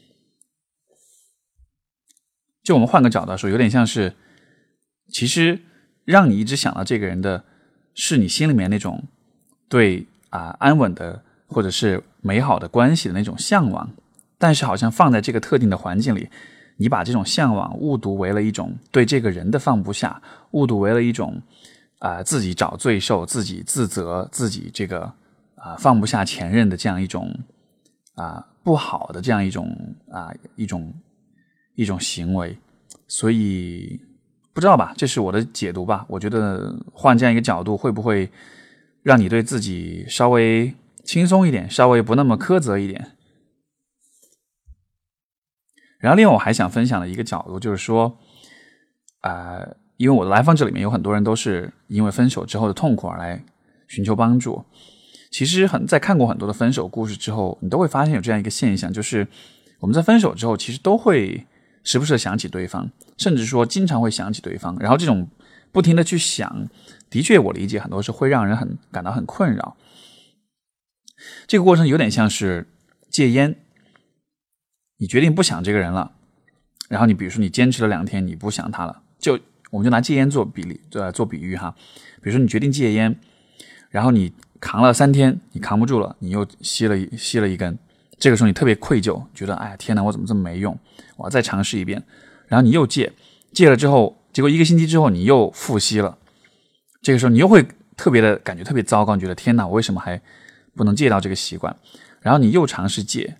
[2.68, 4.12] 就我们换个角度说，有点像是，
[5.10, 5.58] 其实
[6.04, 7.42] 让你一直想到这个人的，
[7.94, 9.02] 是你心里面那种
[9.70, 13.90] 对啊安稳的或者是美好的关系的那种向往，
[14.36, 16.28] 但是好像放在这个特定的环境里，
[16.76, 21.40] 你把这种向往误读为了一种对这个人的放不下，误读为了一种。
[22.00, 25.12] 啊，自己找罪受，自己自责，自己这个
[25.56, 27.34] 啊放不下前任的这样一种
[28.14, 29.74] 啊不好的这样一种
[30.12, 30.94] 啊一种
[31.78, 32.58] 一种行为，
[33.06, 34.00] 所以
[34.52, 36.04] 不知道吧，这是我的解读吧。
[36.08, 38.28] 我觉得换这样一个角度，会不会
[39.04, 43.12] 让你对自己稍微轻松一点，稍微不那么苛责一点？
[46.00, 48.18] 然后，另外我还想分享的一个角度就是说，
[49.20, 49.60] 啊。
[49.98, 53.44] 因为我的来访者里面有很多人都是因为分手之后的痛苦而来
[53.88, 54.64] 寻求帮助。
[55.32, 59.26] 其实很在看过很多的分手故事之后，你都会发现有这样一个现象，就是
[59.80, 61.44] 我们在分手之后，其实都会
[61.84, 64.76] 时不时的想起对方，甚至说经常会想起对方。
[64.78, 65.28] 然后这种
[65.72, 66.68] 不停的去想，
[67.10, 69.76] 的确我理解很多是会让人很感到很困扰。
[71.46, 72.66] 这个过程有点像是
[73.10, 73.56] 戒烟，
[74.98, 76.12] 你决定不想这个人了，
[76.88, 79.38] 然后你比如说你坚持了两天，你不想他了，就。
[79.70, 81.76] 我们就拿戒烟做比例，呃，做比喻哈。
[82.22, 83.20] 比如说你决定戒烟，
[83.90, 87.78] 然后你扛了三天，你扛不住了，你又吸了吸了一根。
[88.18, 90.78] 这个时候你特别愧疚，觉得哎呀天哪，我怎么这么没用？
[91.16, 92.02] 我要再尝试一遍。
[92.46, 93.12] 然后你又戒，
[93.52, 96.18] 戒了之后，结果一个星期之后你又复吸了。
[97.02, 100.20] 这个时候你又会特别的感觉特别糟糕，你觉得天哪，我为什么还
[100.74, 101.76] 不能戒掉这个习惯？
[102.20, 103.36] 然后你又尝试戒，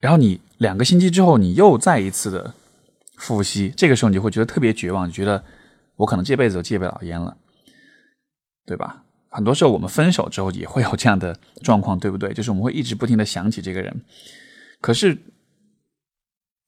[0.00, 2.54] 然后你两个星期之后你又再一次的。
[3.16, 5.44] 复吸，这个时候你就会觉得特别绝望，你觉得
[5.94, 7.36] 我可能这辈子都戒不了烟了，
[8.66, 9.03] 对吧？
[9.34, 12.32] 很多时候我们分手之后也会有这样的状况，对不对？
[12.34, 14.02] 就是我们会一直不停的想起这个人，
[14.80, 15.18] 可是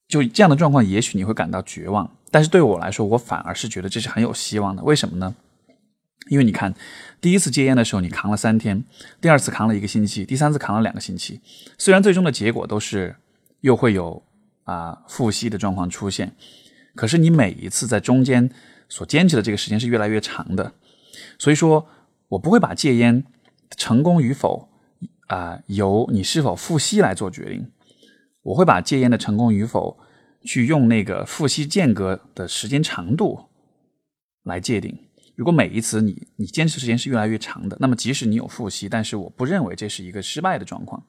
[0.09, 4.83] 就这样的状况，也许你会感到绝望，但是对我来说，我反而是觉得这是很有希望的。
[4.83, 5.35] 为什么呢？
[6.29, 6.75] 因为你看，
[7.21, 8.85] 第一次戒烟的时候你扛了三天，
[9.21, 11.41] 第二次扛了一个星期，第三次扛了两个星期，
[11.79, 13.17] 虽然最终的结果都是
[13.61, 14.23] 又会有。
[14.67, 16.35] 啊，复吸的状况出现，
[16.97, 18.51] 可是你每一次在中间
[18.89, 20.73] 所坚持的这个时间是越来越长的，
[21.39, 21.89] 所以说
[22.29, 23.25] 我不会把戒烟
[23.77, 24.69] 成功与否
[25.29, 27.71] 啊由你是否复吸来做决定，
[28.43, 29.99] 我会把戒烟的成功与否
[30.45, 33.49] 去用那个复吸间隔的时间长度
[34.43, 34.99] 来界定。
[35.35, 41.05] 如果每一次你你坚持时间是越来越长的，那么即使你有复吸，但是我不认为这是一个失败的状况，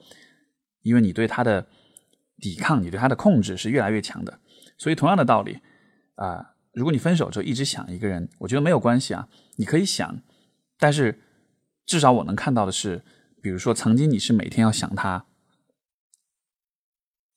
[0.82, 1.68] 因为你对它的。
[2.40, 4.40] 抵抗你对他的控制是越来越强的，
[4.78, 5.58] 所以同样的道理
[6.18, 10.22] 啊，如果你分手之后一直想一个人，我觉得没有关系啊，你可以想，
[10.80, 11.20] 但是
[11.86, 13.04] 至少我能看到的是，
[13.42, 15.26] 比如说曾经你是每天要想他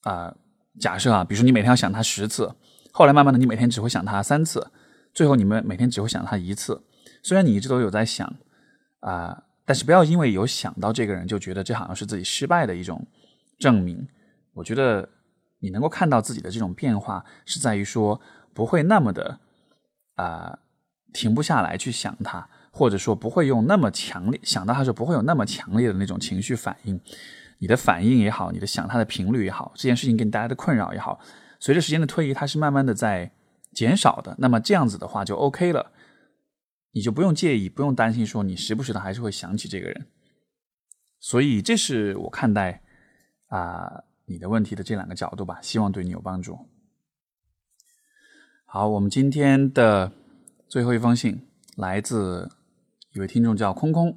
[0.03, 0.37] 啊，
[0.79, 2.55] 假设啊，比如说你每天要想他十次，
[2.93, 4.71] 后来慢慢的你每天只会想他三次，
[5.13, 6.83] 最后你们每天只会想他一次，
[7.23, 8.35] 虽然你一直都有在想
[9.01, 13.07] 啊，但是不要因为有想到这个人就觉得这好像是自己失败的一种
[13.59, 14.09] 证明。
[14.55, 15.09] 我觉得
[15.61, 18.21] 你能够看到自己的这种变化，是在于说
[18.53, 19.39] 不会那么的
[20.17, 20.59] 啊
[21.13, 27.01] 停不下来去想他，或者说不会用那么强烈想到他时候不会有那么强烈的那种情绪反应。
[27.59, 31.21] 你的反应也好，你的想他的频率也好，这件事情给你带来的困扰也好，
[31.59, 33.31] 随着时间的推移，它是慢慢的在
[33.73, 34.35] 减少的。
[34.39, 35.93] 那么这样子的话就 OK 了，
[36.93, 40.07] 你就不用介意，不用担心说你时不时的还是会想起这个人。
[41.19, 42.83] 所以这是我看待
[43.49, 44.05] 啊。
[44.27, 46.57] 你的问题的这两个角度吧，希望对你有帮助。
[48.65, 50.13] 好，我们今天的
[50.69, 52.49] 最后一封信来自
[53.13, 54.17] 一位听众叫空空，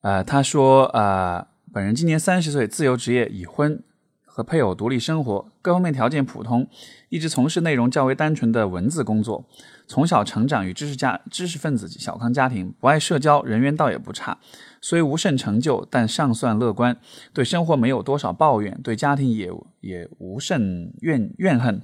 [0.00, 3.82] 呃，他说，呃，本人今年三十岁，自由职业，已婚。
[4.24, 6.68] 和配偶独立生活，各方面条件普通，
[7.08, 9.48] 一直从事内容较为单纯的文字工作。
[9.86, 14.36] 从小成长于知识家、知识分子小康家庭，不爱社交，人缘倒也不差。
[14.82, 16.98] 虽无甚成就，但尚算乐观。
[17.32, 21.80] 对生活没有多少抱怨，对家庭也也无甚怨怨恨。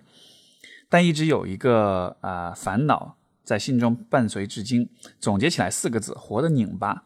[0.91, 3.17] 但一直有一个啊烦恼
[3.53, 4.89] 在心中伴随至今。
[5.21, 7.05] 总结起来四个字：活得拧巴。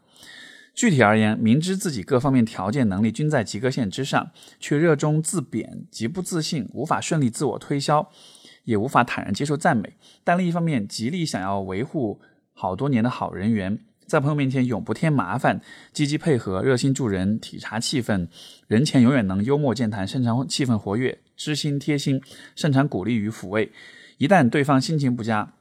[0.72, 4.30] 具体而言，明知自己各方面条件能力均在及格线之上，
[4.60, 8.08] 却热衷自贬，极不自信，无法顺利自我推销，
[8.62, 9.96] 也无法坦然接受赞美。
[10.22, 12.20] 但另一方面，极力想要维护
[12.52, 15.60] 好多年的好人缘，在朋友面前永不添麻烦，
[15.92, 18.28] 积极配合，热心助人，体察气氛，
[18.68, 22.22] 人前永远能幽默健谈，擅长气氛活跃，知心贴心，
[22.54, 23.72] 擅长鼓励与抚慰。
[24.18, 25.54] 一旦对方心情不佳，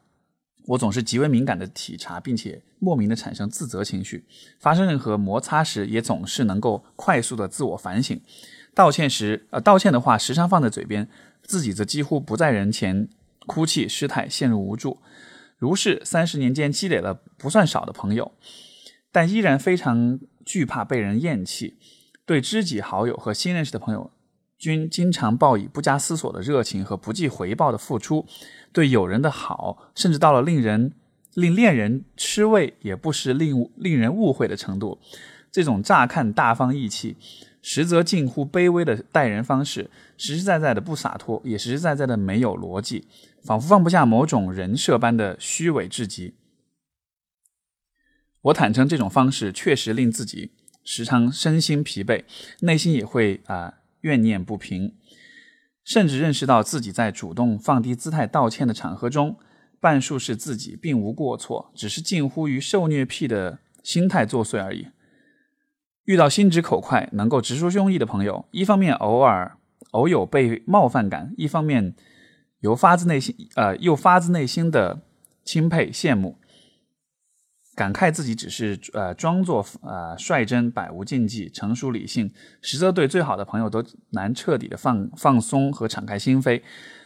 [0.67, 4.25] 我总是极为敏感的体察，并且莫名的产生自责情绪。
[4.59, 8.19] 发生任何摩擦时，也总是能够快速的自我反省。
[8.73, 11.07] 道歉时，呃，道歉的话时常放在嘴边，
[11.43, 13.07] 自己则几乎不在人前
[13.45, 15.01] 哭泣失态，陷入无助。
[15.57, 18.33] 如是三十年间积累了不算少的朋友，
[19.11, 21.77] 但依然非常惧怕被人厌弃。
[22.25, 24.11] 对知己好友和新认识的朋友，
[24.57, 28.25] 均经常报以不加思索的热情和不计回报的付出。
[28.71, 30.93] 对友人的好，甚至到了令人
[31.33, 34.99] 令恋人吃味，也不失令令人误会的程度。
[35.51, 37.15] 这种乍看大方义气，
[37.61, 43.07] 实则近乎卑微的待人方式，实实在在的不洒脱，也实实在在的没有逻辑，
[43.41, 46.33] 仿佛放不下某种人设般的虚伪至极。
[48.41, 50.51] 我坦诚，这种方式确实令自己
[50.83, 52.25] 时常身心疲惫，
[52.59, 54.93] 内心也会啊怨念不平。
[55.83, 59.37] 甚至认识到自己在主动放低姿态道歉的场合中，
[59.79, 64.87] 半数是自己并无过错，只是近乎于受虐癖的心态作祟而已。
[66.05, 69.57] 遇到心直口快、能够直抒胸臆的朋友，一方面偶尔
[69.91, 71.95] 偶有被冒犯感，一方面
[72.61, 75.01] 由发自内心呃又发自内心的
[75.43, 76.39] 钦佩羡慕。
[77.75, 86.61] 感慨自己只是呃装作呃率真，百无禁忌，成熟理性，实则对最好的朋友都难彻底的放放松和敞开心扉，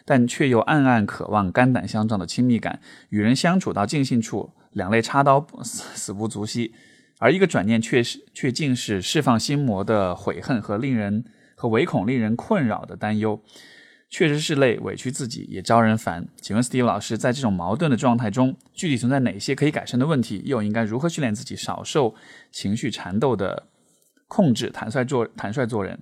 [0.05, 2.79] 但却又暗暗渴望肝胆相照的亲密感，
[3.09, 6.73] 与人相处到尽兴处，两肋插刀死死不足惜，
[7.17, 13.41] 而一个转念却是却竟是释放心魔的悔恨和令人和唯恐令人困扰的担忧。
[14.09, 16.27] 确实是累，委屈自己也招人烦。
[16.41, 20.41] 请问 Steve 老师，在这种矛盾的状态中，具体存在哪些可以改善的问题？
[20.45, 22.15] 又应该如何训练自己少受
[22.51, 23.67] 情绪缠斗的
[24.27, 25.99] 控制，坦率做坦率做人？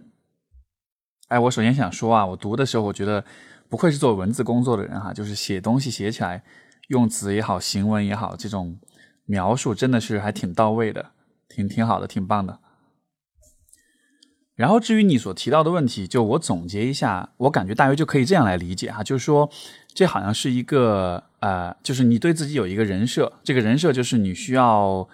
[1.28, 3.26] 哎，我首先想说啊，我读的时候，我觉得
[3.67, 6.41] 不愧是做文字工作的人哈，就是写东西写起来，
[6.88, 8.80] 用词也好，行文也好，这种
[9.26, 11.12] 描述真的是还挺到位的，
[11.50, 12.58] 挺挺好的，挺棒的。
[14.58, 19.48] 然后至于你所提到的问题，就我总结一下，我感觉大约就可以这样来理解哈，就是说，
[19.93, 25.08] 这好像是一个呃，就是你对自己有一个人设，这个人设就是你需要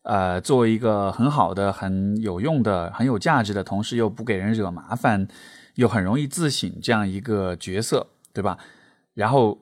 [0.00, 5.28] 呃，作为一个很好的、很有用的、很有价值的，同时又不给人惹麻烦，
[5.74, 8.56] 又很容易自省这样一个角色，对吧？
[9.12, 9.58] 然后，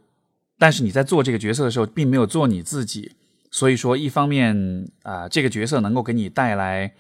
[0.61, 3.11] 但是你在做这个角色的时候，并没有做你自己，
[3.51, 6.93] 所以说，一方面啊，这个角色能够给你带来。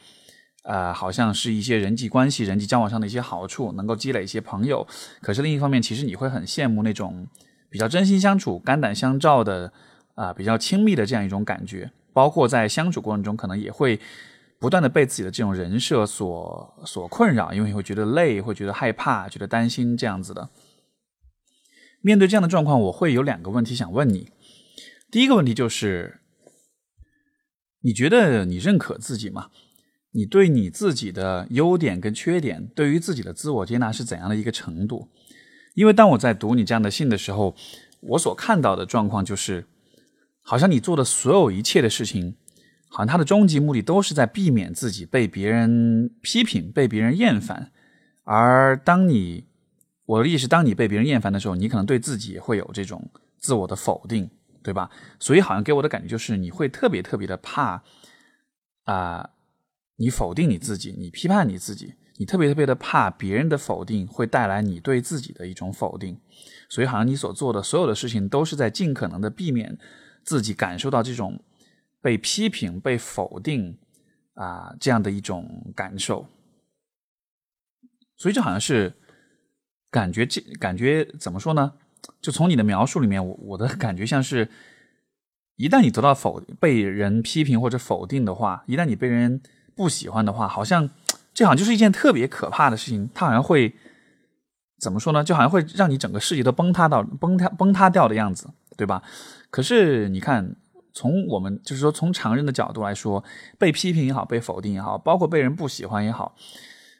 [0.64, 4.86] 呃，好像是一些人际关系、人际交往上的一些好处，能够积累一些朋友。
[5.20, 7.26] 可是另一方面，其实你会很羡慕那种
[7.70, 9.72] 比较真心相处、肝胆相照的
[10.14, 11.90] 啊，比较亲密的这样一种感觉。
[12.12, 14.00] 包括在相处过程中，可能也会
[14.58, 20.48] 不断的被自己的这种人设所所困扰，因为会觉得累，会觉得害怕，觉得担心这样子的。
[22.00, 24.30] 面对这样的状况，我会有两个问题想问你。
[25.10, 26.20] 第一个问题就是，
[27.80, 29.50] 你觉得你认可自己吗？
[30.16, 35.08] 你对你自己的优点跟缺点，对于自己的自我接纳是怎样的一个程度？
[35.74, 37.56] 因为当我在读你这样的信的时候，
[38.00, 39.66] 我所看到的状况就是，
[40.40, 42.36] 好像你做的所有一切的事情，
[42.88, 47.72] 好像它的终极目的都是在避免自己被别人批评、被别人厌烦。
[48.22, 49.46] 而当你，
[50.06, 54.30] 我的意思，当你被别人厌烦的时候，你可能对自己也会有这种自我的否定，
[54.62, 54.88] 对吧？
[55.18, 57.82] 所以好像给我的感觉就是，你会特别特别的怕
[58.84, 59.30] 啊。
[59.96, 66.20] 你否定你自己，你批判你自己，你特别特别的怕别人的否定会带来你对自己的一种否定，
[66.68, 69.78] 所以好像你所做的所有的事情都是在尽可能的避免
[70.24, 71.40] 自己感受到这种
[72.00, 73.78] 被批评、被否定
[74.34, 76.26] 啊这样的一种感受。
[78.16, 78.94] 所以这好像是
[79.90, 81.74] 感觉这感觉怎么说呢？
[82.20, 84.48] 就从你的描述里面，我我的感觉像是，
[85.56, 89.40] 一旦你得到否被人批评或者否定的话，一旦你被人
[89.74, 90.88] 不喜欢的话，好像
[91.34, 93.08] 这好像就是一件特别可怕的事情。
[93.14, 93.74] 它好像会
[94.80, 95.24] 怎么说呢？
[95.24, 99.02] 就好像会让你整个世界都崩塌到崩塌崩塌掉的样子，对吧？
[99.50, 100.56] 可是你看，
[100.92, 103.24] 从我们就是说从常人的角度来说，
[103.58, 106.36] 被批评也好，被否定也好，包括被人不喜欢也好，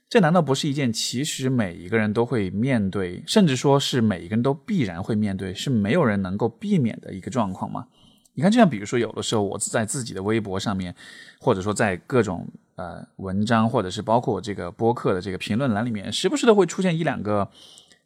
[0.09, 7.87] 这难道不是一件其实每一个人都会面对，甚至说是每一个人都必然会面对，是没有人能够避免的一个状况吗？
[8.37, 10.93] 你看，就像比如说，有的时候我在自己的微博上面，
[11.39, 17.49] 或者说在各种呃文章，或者是包括这个播客的这个评论栏里面，时不时的会出现一两个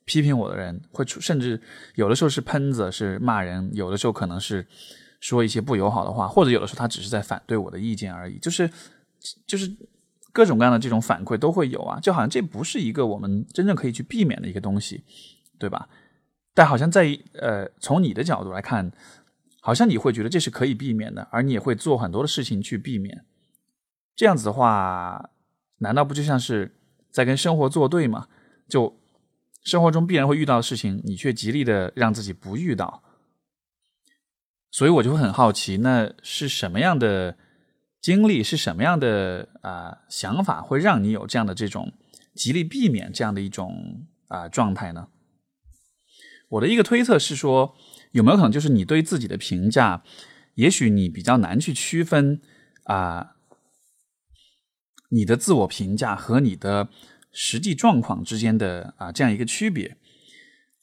[0.05, 1.59] 批评我的人，会出，甚至
[1.95, 4.67] 有的时候是喷子，是骂人，有的时候可能是
[5.19, 8.71] 说一些不友好的话，或者有的时候他只是在反对我的意见而已，就是
[9.47, 9.75] 就是
[10.35, 15.03] 各种各样的这种反馈都会有啊，就好像这不是一个我们真正可以去避免的一个东西，
[15.59, 15.89] 对吧？
[16.53, 18.93] 但好像在呃从你的角度来看。
[19.69, 23.27] 好像你会觉得这是可以避免的，而你也会做很多的事情去避免。
[24.17, 25.29] 这样子的话，
[25.81, 26.75] 难道不就像是
[27.11, 28.29] 在跟生活作对吗？
[28.67, 28.99] 就
[29.63, 33.03] 生活中必然会遇到的事情，你却极力的让自己不遇到。
[34.71, 37.37] 所以我就会很好奇，那是什么样的
[38.01, 41.93] 经历，是什么样的啊想法，会让你有这样的这种
[42.35, 45.09] 极力避免这样的一种啊状态呢？
[46.49, 47.77] 我的一个推测是说。
[48.13, 50.03] 有没有可能就是你对自己的评价，
[50.55, 52.41] 也许你比较难去区分
[52.85, 53.37] 啊，
[55.11, 56.89] 你的自我评价和你的
[57.31, 59.97] 实际状况之间的啊这样一个区别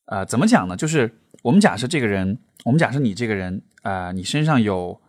[0.06, 0.24] 啊？
[0.24, 0.78] 怎么讲呢？
[0.78, 5.02] 就是我们假设这个人，我们假设你这个人啊，你身上有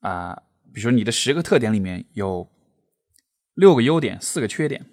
[0.00, 0.42] 啊，
[0.72, 2.50] 比如说你的十个特点里面有
[3.54, 4.86] 六个优点，四个缺点，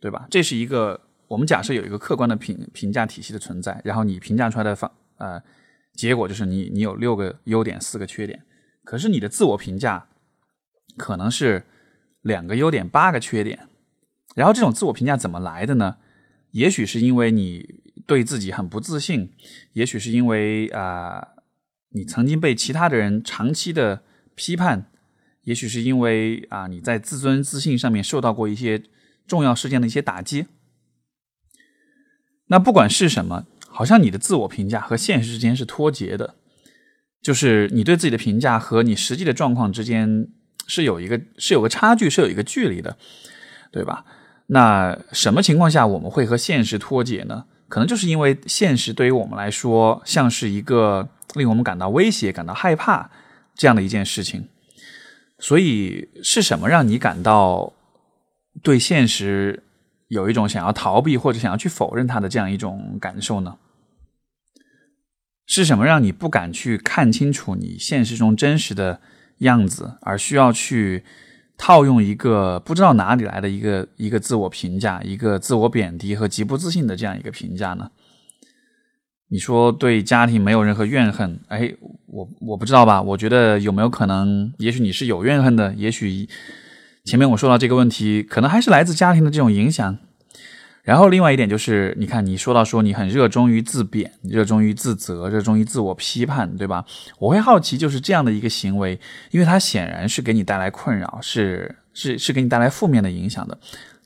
[0.00, 0.26] 对吧？
[0.30, 5.42] 这是一个我们假设有一个客观的评评价体系的存在，然后你评价出来的方呃。
[5.92, 8.44] 结果就是你，你有六个优点，四个缺点，
[8.84, 10.08] 可是你的自我评价
[10.96, 11.66] 可能是
[12.22, 13.68] 两个优点，八个缺点。
[14.34, 15.96] 然后这种自我评价怎么来的呢？
[16.52, 19.32] 也许是因为你对自己很不自信，
[19.74, 21.28] 也许是因为啊，
[21.90, 24.02] 你曾经被其他的人长期的
[24.34, 24.90] 批判，
[25.42, 28.82] 也许是因为啊你在自尊自信上面受到过一些
[29.26, 30.46] 重要事件的一些打击。
[32.46, 33.46] 那不管是什么。
[33.80, 36.34] 好像你的自我评价和现实之间是脱节的，
[37.22, 40.28] 就是你对自己的评价和你实际的状况之间
[40.66, 42.98] 是有一个是有个差距，是有一个距离的，
[43.72, 44.04] 对吧？
[44.48, 47.46] 那什么情况下我们会和现实脱节呢？
[47.70, 53.10] 可能就是因为现实对于我们来说像是一个令我们感到威胁、感到害怕
[53.54, 54.46] 这样的一件事情。
[55.38, 57.72] 所以是什么让你感到
[58.62, 59.62] 对现实？
[60.08, 63.56] 有一种想要逃避或者想要去否认它的这样一种感受呢？
[65.52, 69.00] 是什么让你不敢去看清楚你现实中真实的
[69.38, 71.02] 样子，而需要去
[71.58, 77.90] 套用一个不知道哪里来的一个一个自我评价、一个自我贬低和极不自信的这样一个评价呢？
[79.28, 81.74] 你说对家庭没有任何怨恨，哎，
[82.06, 83.02] 我我不知道吧？
[83.02, 86.28] 我觉得有没有可能，也许你是有怨恨的，也许。
[87.06, 89.98] 前面我说到这个问题，可能还是来自家庭的这种影响。
[90.82, 96.84] 然后另外一点就是，你看你说到说你很热衷于自贬、热衷于自责、热衷于自我批判，对吧？
[97.18, 98.98] 我会好奇，就是这样的一个行为，
[99.30, 103.58] 因为它显然是给你带来困扰，是是是给你带来负面的影响的。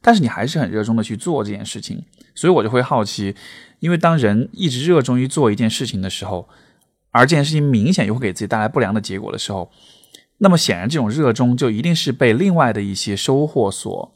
[0.02, 2.04] 但是你还是很热衷的去做这件事情，
[2.34, 3.34] 所以我就会好奇，
[3.78, 6.48] 因为当人一直热衷于做一件事情的时候，
[7.10, 9.70] 而这件事情明显又会给自己带来不良的结果的时候。
[10.38, 14.13] 那么显然，这种热衷就一定是被另外的一些收获所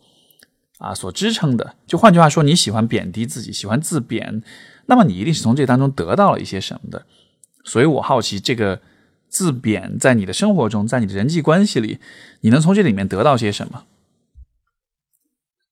[0.79, 1.75] 啊所支撑的。
[1.87, 4.43] 就换句话说，你喜欢贬低自己，喜欢自贬，
[4.87, 7.05] 那么你一定是从这当中得到了一些什么的。
[7.65, 8.81] 所以我好奇，这个
[9.29, 11.99] 自贬在你的生活中，在你的人际关系里，
[12.41, 13.85] 你能从这里面得到些什么？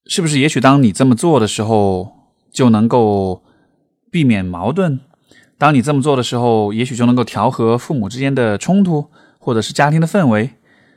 [0.06, 0.38] 是不是？
[0.38, 3.42] 也许当你这么做的时候，就能够
[4.10, 4.98] 避免矛盾；
[5.58, 9.10] 当你这么做的时候，也许就能够调和父母之间的冲突。
[9.38, 10.54] 或者是家庭的氛围，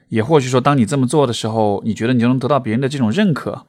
[0.07, 3.67] 也或许说，当你这么做的时候，你觉得你就能得到别人的这种认可。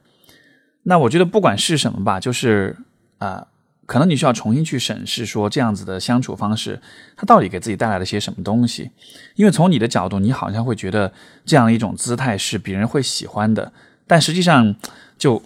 [0.83, 2.75] 那我觉得不管是什么吧，就是
[3.17, 3.47] 啊，
[3.85, 6.81] 可能你需要重新去审视，说这样子的相处方式，
[7.15, 8.91] 它到底给自己带来了些什么东西？
[9.35, 11.13] 因为从你的角度，你好像会觉得
[11.45, 13.73] 这样一种姿态是别人会喜欢的，
[14.07, 14.75] 但实际上，
[15.17, 15.43] 就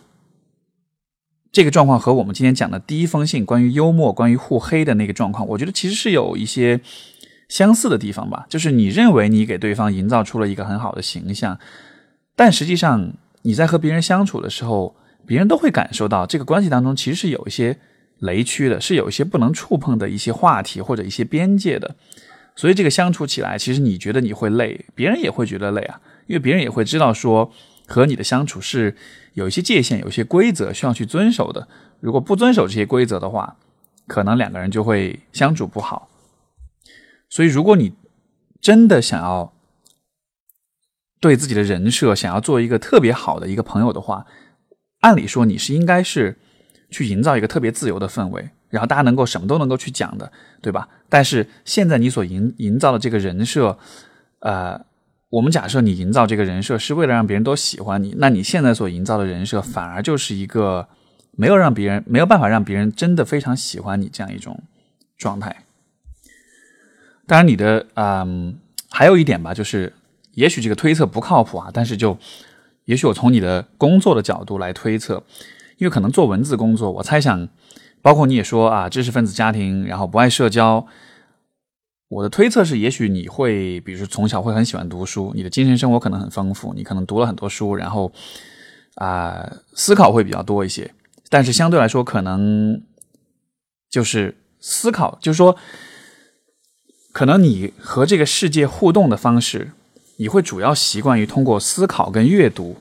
[1.51, 6.81] 这个状况和我们今天讲的第一封信关于幽默、关于互黑的那个状况，我觉得其实是有一些。
[7.47, 11.59] 相似的地方吧，就是你认为你给对方营造出了一个很好的形象，
[12.35, 13.13] 但实际上
[13.43, 14.95] 你在和别人相处的时候，
[15.25, 17.79] 别人都会感受到这个关系当中其实是有一些
[18.19, 21.95] 雷区的，是有一些不能触碰的一些话题或者一些边界的，
[22.55, 27.51] 所以这个相处起来，其实你觉得你会累，别人也会觉得累啊，因为别人也会知道说
[27.87, 28.95] 和你的相处是
[29.33, 31.67] 有一些界限、有一些规则需要去遵守的，
[31.99, 33.57] 如果不遵守这些规则的话，
[34.07, 36.09] 可能两个人就会相处不好。
[37.29, 37.93] 所以，如果你
[38.61, 39.53] 真的想要
[41.19, 44.25] 对自己的人设想要做一个特别好的一个朋友的话，
[45.05, 46.35] 按理说你是应该是
[46.89, 50.31] 去营造一个特别自由的氛围，然后大家能够什么都能够去讲的，
[50.63, 50.89] 对吧？
[51.07, 53.77] 但是现在你所营营造的这个人设，
[54.39, 54.83] 呃，
[55.29, 60.87] 我们假设你营造这个人设是为了让别人都喜欢你，那你现在所营造的人设反而就是一个
[61.31, 64.63] 没有让别人没有办法让别人真的非常喜欢你这样一种
[65.17, 65.55] 状态。
[67.27, 68.57] 当然，你的嗯，
[68.89, 69.93] 还有一点吧，就是
[70.33, 72.17] 也许这个推测不靠谱啊，但是就
[72.85, 75.23] 也许我从你的工作的角度来推测，
[75.77, 77.47] 因为可能做文字工作，我猜想。
[78.01, 80.85] 包括你也说啊，知识分子家庭，然后不爱社交。
[82.07, 88.13] 我的推测是，也许你会，比如说从小会很喜欢读书，你的精神生活可能很丰富，你可能读了很多书，然后
[88.97, 90.93] 啊，思考会比较多一些。
[91.29, 92.83] 但是相对来说，可能
[93.89, 95.57] 就是思考，就是说，
[97.11, 99.71] 可能你和这个世界互动的方式，
[100.17, 102.77] 你会主要习惯于通过思考跟阅读，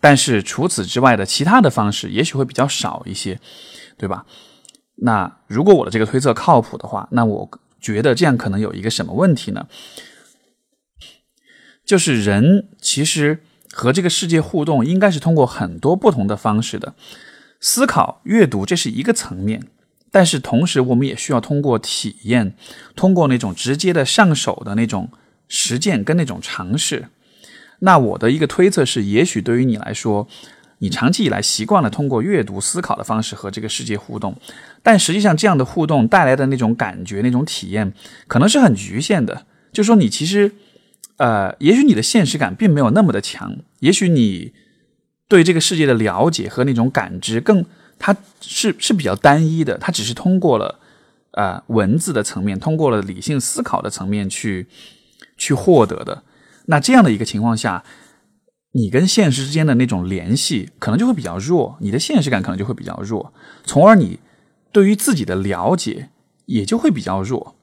[0.00, 3.40] 但是除此之外的其他的方式，也许会比较少一些。
[3.96, 4.26] 对吧？
[4.96, 7.48] 那如果我的这个推测靠谱的话，那我
[7.80, 9.68] 觉得这样可能有一个什么问题呢？
[11.86, 13.38] 就是人其实
[13.72, 16.94] 和这个世界互动，应该是通过很多不同的方式的。
[17.60, 19.62] 思考、阅读，这是一个层面，
[20.10, 22.56] 但是同时我们也需要通过体验，
[22.96, 25.08] 通过那种直接的上手的那种
[25.48, 27.08] 实践跟那种尝试。
[27.80, 30.28] 那我的一个推测是，也许对于你来说。
[30.78, 34.36] 你长期以来习惯了通过阅读、思考的方式和这个世界互动，
[34.82, 37.94] 但实际上这样的互动带来的那种感觉、那种体验，
[38.26, 39.46] 可能是很局限的。
[39.72, 40.52] 就说你其实，
[41.16, 44.52] 呃，也许你的现实感并没有那么的强，也许你
[45.26, 47.64] 对这个世界的了解和那种感知更，
[47.98, 50.80] 它是是比较单一的，它只是通过了
[51.30, 54.66] 呃文字的层面，通过了理性思考的层面去
[55.44, 56.22] 去获得的。
[56.66, 57.84] 那这样的一个情况下。
[58.76, 63.32] 你跟现实之间的那种联系可能就会比较弱，你的现实感可能就会比较弱，
[63.64, 64.18] 从而你
[64.72, 66.08] 对于自己的了解
[66.46, 67.54] 也就会比较弱。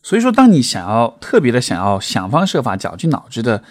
[0.00, 3.64] 所以说，当你想要特别的想要想方设法、绞尽脑汁的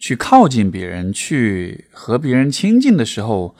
[0.00, 3.54] 去靠近别人、去和别人亲近的时候，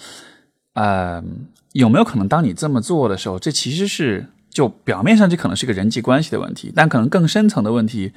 [0.72, 1.22] 呃，
[1.70, 4.26] 有没有可能当你这么做的时候，这其实是
[4.56, 8.14] 就表面上这可能是个人际关系的问题，但可能更深层的问题。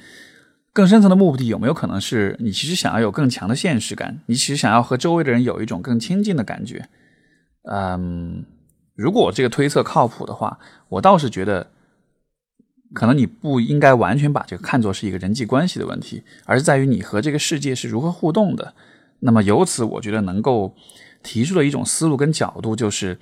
[0.72, 4.20] 更深层的目的有没有可能是你其实想要有更强的现实感？
[4.24, 6.88] 你其实想要和周围的人有一种更亲近的感觉？
[7.70, 8.46] 嗯，
[8.94, 11.66] 如果这个推测靠谱的话，我倒是觉得，
[12.94, 18.72] 可能你不应该完全把这个看作是一个人际关系的问题，而是在于你和这个世界是如何互动的。
[19.18, 20.74] 那么由此，我觉得能够
[21.22, 23.18] 提出的一种思路跟角度，就是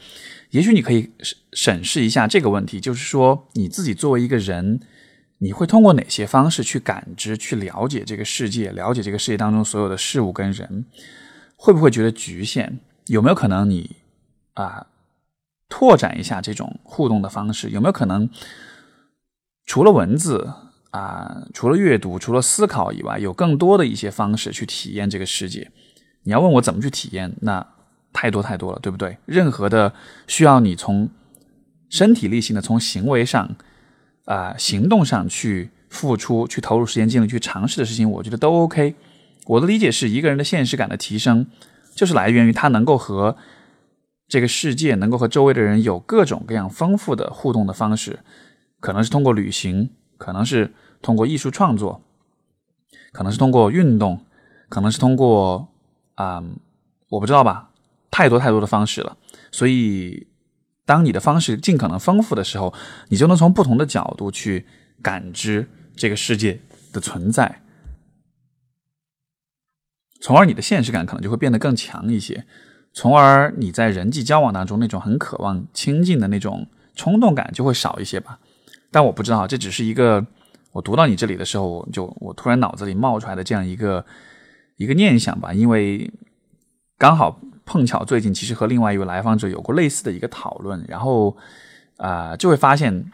[0.51, 1.11] 也许你可以
[1.53, 4.81] 审视一下这个问题，就是说你自己作为一个人。
[5.41, 10.85] 你会通过哪些方式去感知、去了解这个世界，了解这个世界当中所有的事物跟人？
[11.55, 12.81] 会不会觉得局限？
[13.07, 13.95] 有没有可能你
[14.55, 14.89] 啊
[15.69, 17.71] 拓展一下这种互动的方式？
[17.71, 18.29] 有没有可能
[19.65, 20.53] 除了文字
[20.91, 25.71] 啊、除了阅读、除了思考以外，有更多的一些方式去体验这个世界？
[26.25, 27.65] 你要问我怎么去体验，那
[28.13, 29.19] 太多太多了，对不对？
[29.27, 29.93] 任何的
[30.27, 31.09] 需要你从
[31.89, 33.57] 身体力行的、从行为上。
[34.25, 38.95] 啊，行动上去付出、去投入时间精力、去尝试的事情，我觉得都 OK。
[39.47, 41.47] 我的理解是一个人的现实感的提升，
[41.95, 43.39] 就是来源于他能够和
[44.29, 48.19] 这个世界、能够和周围的人有各种各样丰富的互动的方式，
[48.81, 49.89] 可能是通过旅行，
[50.19, 52.03] 可能是通过艺术创作，
[53.13, 54.21] 可能是通过运动，
[54.69, 55.69] 可能是通过
[56.17, 56.45] 啊，
[57.09, 57.68] 我不知道吧，
[58.11, 59.17] 太多太多的方式了，
[59.51, 60.27] 所以。
[60.89, 62.73] 当你的方式尽可能丰富的时候，
[63.09, 64.65] 你就能从不同的角度去
[65.03, 66.63] 感知这个世界
[66.95, 67.61] 的存在，
[70.19, 72.47] 从而你的现实感可能就会变得更强一些，
[72.95, 78.39] 从而你在人际交往当中那种很渴望亲近的那种冲动感就会少一些吧。
[78.91, 80.27] 但我不知道，这只是一个
[80.73, 84.07] 我读到你这里的时候，就我突然脑子里冒出来的这样一个
[84.77, 86.11] 一个念想吧，因为
[86.97, 87.39] 刚好。
[87.69, 91.37] 碰巧最近其实和另外一位来访者有过类似的一个讨论，然后
[91.99, 93.13] 啊就会发现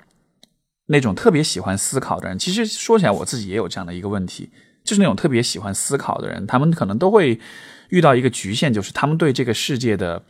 [0.87, 4.51] 那种特别喜欢思考的人，其实说起来我自己也有这样的一个问题，
[4.85, 7.41] 就是那种特别喜欢思考的人，他们可能都会
[7.89, 10.23] 遇到一个局限，就是他们对这个世界的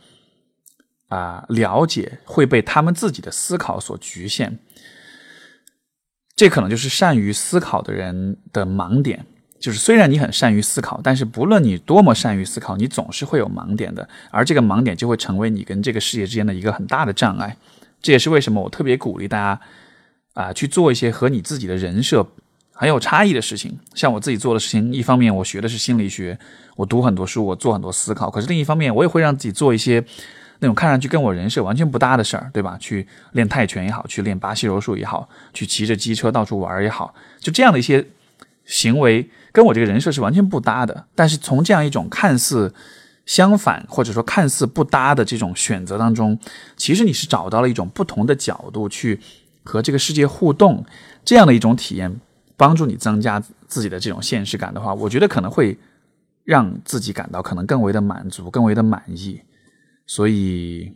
[1.09, 4.57] 啊了解会被他们自己的思考所局限，
[6.35, 9.27] 这可能就是善于思考的人的盲点。
[9.59, 17.57] 就是虽然你很善于思考，但是不论你多么善于思考，你总是会有盲点的，而这个盲点就会成为你跟这个世界之间的一个很大的障碍。
[18.01, 19.61] 这也是为什么我特别鼓励大家
[20.33, 22.27] 啊去做一些和你自己的人设
[22.71, 23.79] 很有差异的事情。
[23.95, 26.37] 像我自己做的事情，一方面我学的是心理学，
[26.75, 30.03] 我读很多书，我做很多思考，可是另一方面我也会让自己做一些
[30.59, 32.77] 那种看上去跟我人设完全不搭的事儿，对吧？
[32.79, 38.05] 去练泰拳也好，去练巴西柔术也好，去骑着机车到处玩也好，就这样的一些
[38.65, 41.05] 行为，跟我这个人设是完全不搭的。
[41.15, 42.73] 但是从这样一种看似
[43.25, 46.37] 相反，或者说看似不搭的这种选择当中，
[46.75, 49.19] 其实你是找到了一种不同的角度去
[49.63, 50.85] 和这个世界互动，
[51.23, 52.19] 这样的一种体验，
[52.57, 55.77] 帮助你增加自己的这种现实感的话，我觉得可能会
[56.43, 59.41] 让自己感到可能更为的满足，更为的满意。
[60.05, 60.91] 所以，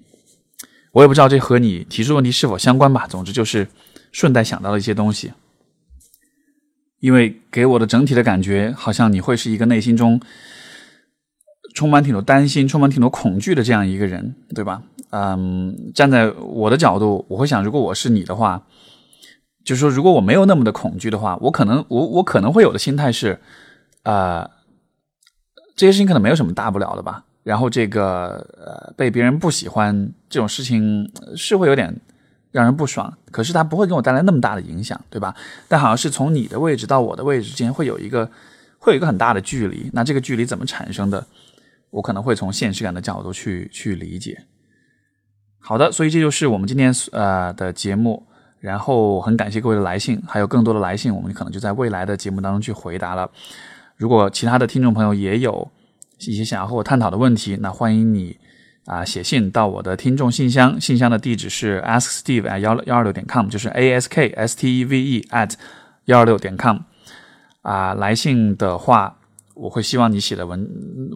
[0.91, 3.07] 我也不知道这和你提出问题是否相关吧。
[3.07, 3.67] 总之就是
[4.11, 5.34] 顺带想到了一些东西，
[6.99, 10.19] 因为给我的整体的感觉，好像你会是一个内心中
[11.73, 14.83] 充满挺多担心、充满挺多恐惧的这样一个人，对吧？
[15.11, 18.63] 嗯，站在我的角度，我会想，如果我是你的话，
[19.63, 23.39] 就是说，如果我没有那么的恐惧的话，我可能，我我可能会有的心态是，
[24.03, 24.49] 啊，
[25.75, 27.23] 这些事情可能没有什么大不了的吧。
[27.43, 31.95] 然后这个呃被别人不喜欢这种事情是会有点
[32.51, 35.35] 让人不爽，可是它不会给我带来那么大的影响，对吧？
[35.67, 38.29] 但好像是从你的位置到我的位置之间会有一个
[38.77, 41.25] 会有一个很大的距离，那这个距离怎么产生的？
[41.91, 44.45] 我可能会从现实感的角度去去理解。
[45.59, 48.25] 好的，所以这就是我们今天呃的节目，
[48.59, 53.29] 然后很感谢各位的来信，还有更多的来信，我们可能就在未来的节目当中去回答了。
[53.95, 55.69] 如果其他的听众朋友也有。
[56.27, 58.37] 一些想要和我探讨的问题，那欢迎你
[58.89, 65.53] 啊写信到我的听众信箱，信箱的地址是 asksteve at 幺幺二六点 com，就是 a s k s t e v e at
[66.05, 66.79] 幺二六点 com。
[67.61, 69.15] 啊，来信的话，
[69.53, 70.67] 我会希望你写的文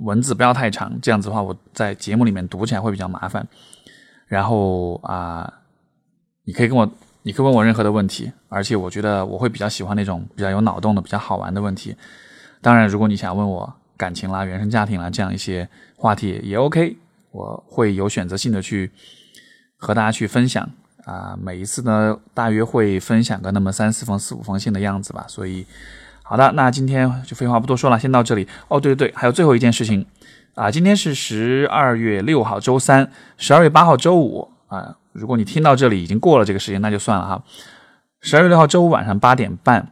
[0.03, 3.47] 文字不要太长，这样子的话我在节目里面读起来会比较麻烦。
[4.28, 5.51] 然后啊，
[6.43, 6.88] 你可以跟我，
[7.24, 11.95] 你可以问我任何的问题，而且我觉得我会比较喜欢那种比较有脑洞的、比较好玩的问题。
[12.61, 16.97] 当然，如果你想问我，感情啦、原生家庭啦，这样一些话题也 OK，
[17.34, 18.91] 我会有选择性的去
[19.75, 20.69] 和大家去分享
[21.03, 21.36] 啊。
[21.41, 25.25] 每一次呢，大约会分享个那么三四封、四五封信的样子吧。
[25.27, 25.65] 所以，
[26.23, 28.47] 好的，那今天就废话不多说了，先到这里。
[28.67, 30.05] 哦，对对对，还有最后一件事情
[30.55, 34.95] 啊，今天是十二月六号周三，十二月八号周五啊。
[35.11, 37.43] 如果你听到这里已经过了这个时间，那就算了哈。
[38.21, 39.91] 十二月六号周五晚上八点半，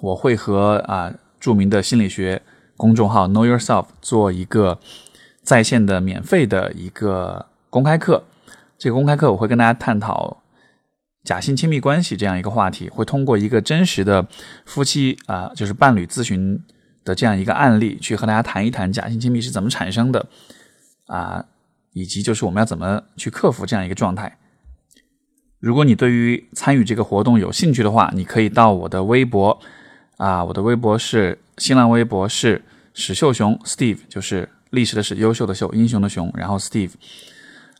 [0.00, 2.42] 我会和啊著名的心理学。
[2.76, 4.78] 公众号 Know Yourself 做一个
[5.48, 8.22] 在线的免费的一个公开课，
[8.76, 10.42] 这个公开课我会跟大家探讨
[11.24, 14.26] 假性亲密关系这样一个话题，会通过一个真实的
[14.66, 16.62] 夫妻啊，就是伴侣咨询
[17.02, 20.26] 的这样一个案例，去和大家谈一谈假性亲密是怎么产生的
[21.06, 21.42] 啊，
[21.94, 24.36] 以及就是我们要怎么去克服这样一个状态。
[25.60, 29.58] 如果你对于参与这个活动有兴趣的话，你可以到我的微博
[30.18, 31.38] 啊，我的微博是。
[31.56, 32.62] 新浪微博是
[32.94, 36.92] 史秀雄 Steve，就是历史的史，优秀的秀，英雄的雄，然后 Steve，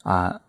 [0.03, 0.41] 啊，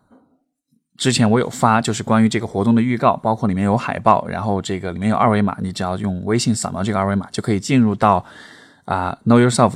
[0.98, 8.24] 之前我有发，就是关于这个活动的预告，包括里面有海报，然后这个里面有二维码，你只要用微信扫描这个二维码，就可以进入到
[8.86, 9.74] 啊 Know Yourself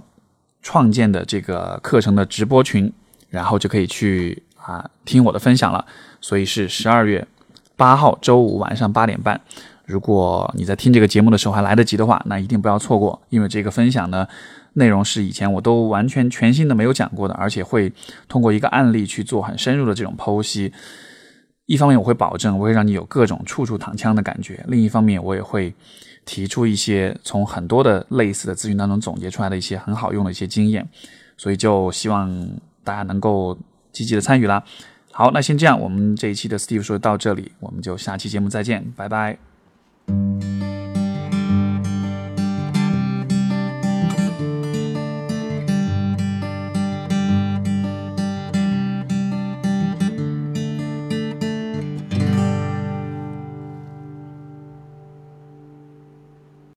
[0.62, 2.92] 创建的这个课程的直播群，
[3.30, 5.86] 然后就可以去啊听我的分享了。
[6.22, 7.28] 所以是十二月
[7.76, 9.42] 八号周五晚上八点半。
[9.86, 14.26] 如果你在听这个节目的时候还来得及的话，那一定不要错过，因为这个分享呢，
[14.74, 17.92] 内容是以前我都完全全新的没有讲过的，而且会
[18.28, 20.72] 通过一个案例去做很深入的这种剖析。
[21.66, 25.74] 一方面我会保证我会让你有各种处处躺枪的感觉，另一方面我也会
[26.26, 30.86] 提出一些从很多的类似的咨询当中总结出来的一些很好用的一些经验，
[31.38, 32.50] 所以就希望
[32.84, 33.58] 大家能够
[33.92, 34.62] 积极的参与啦。
[35.12, 39.38] 好，那先这样，我们这一期的 Steve 说到这里，我们就下期节目再见，拜拜。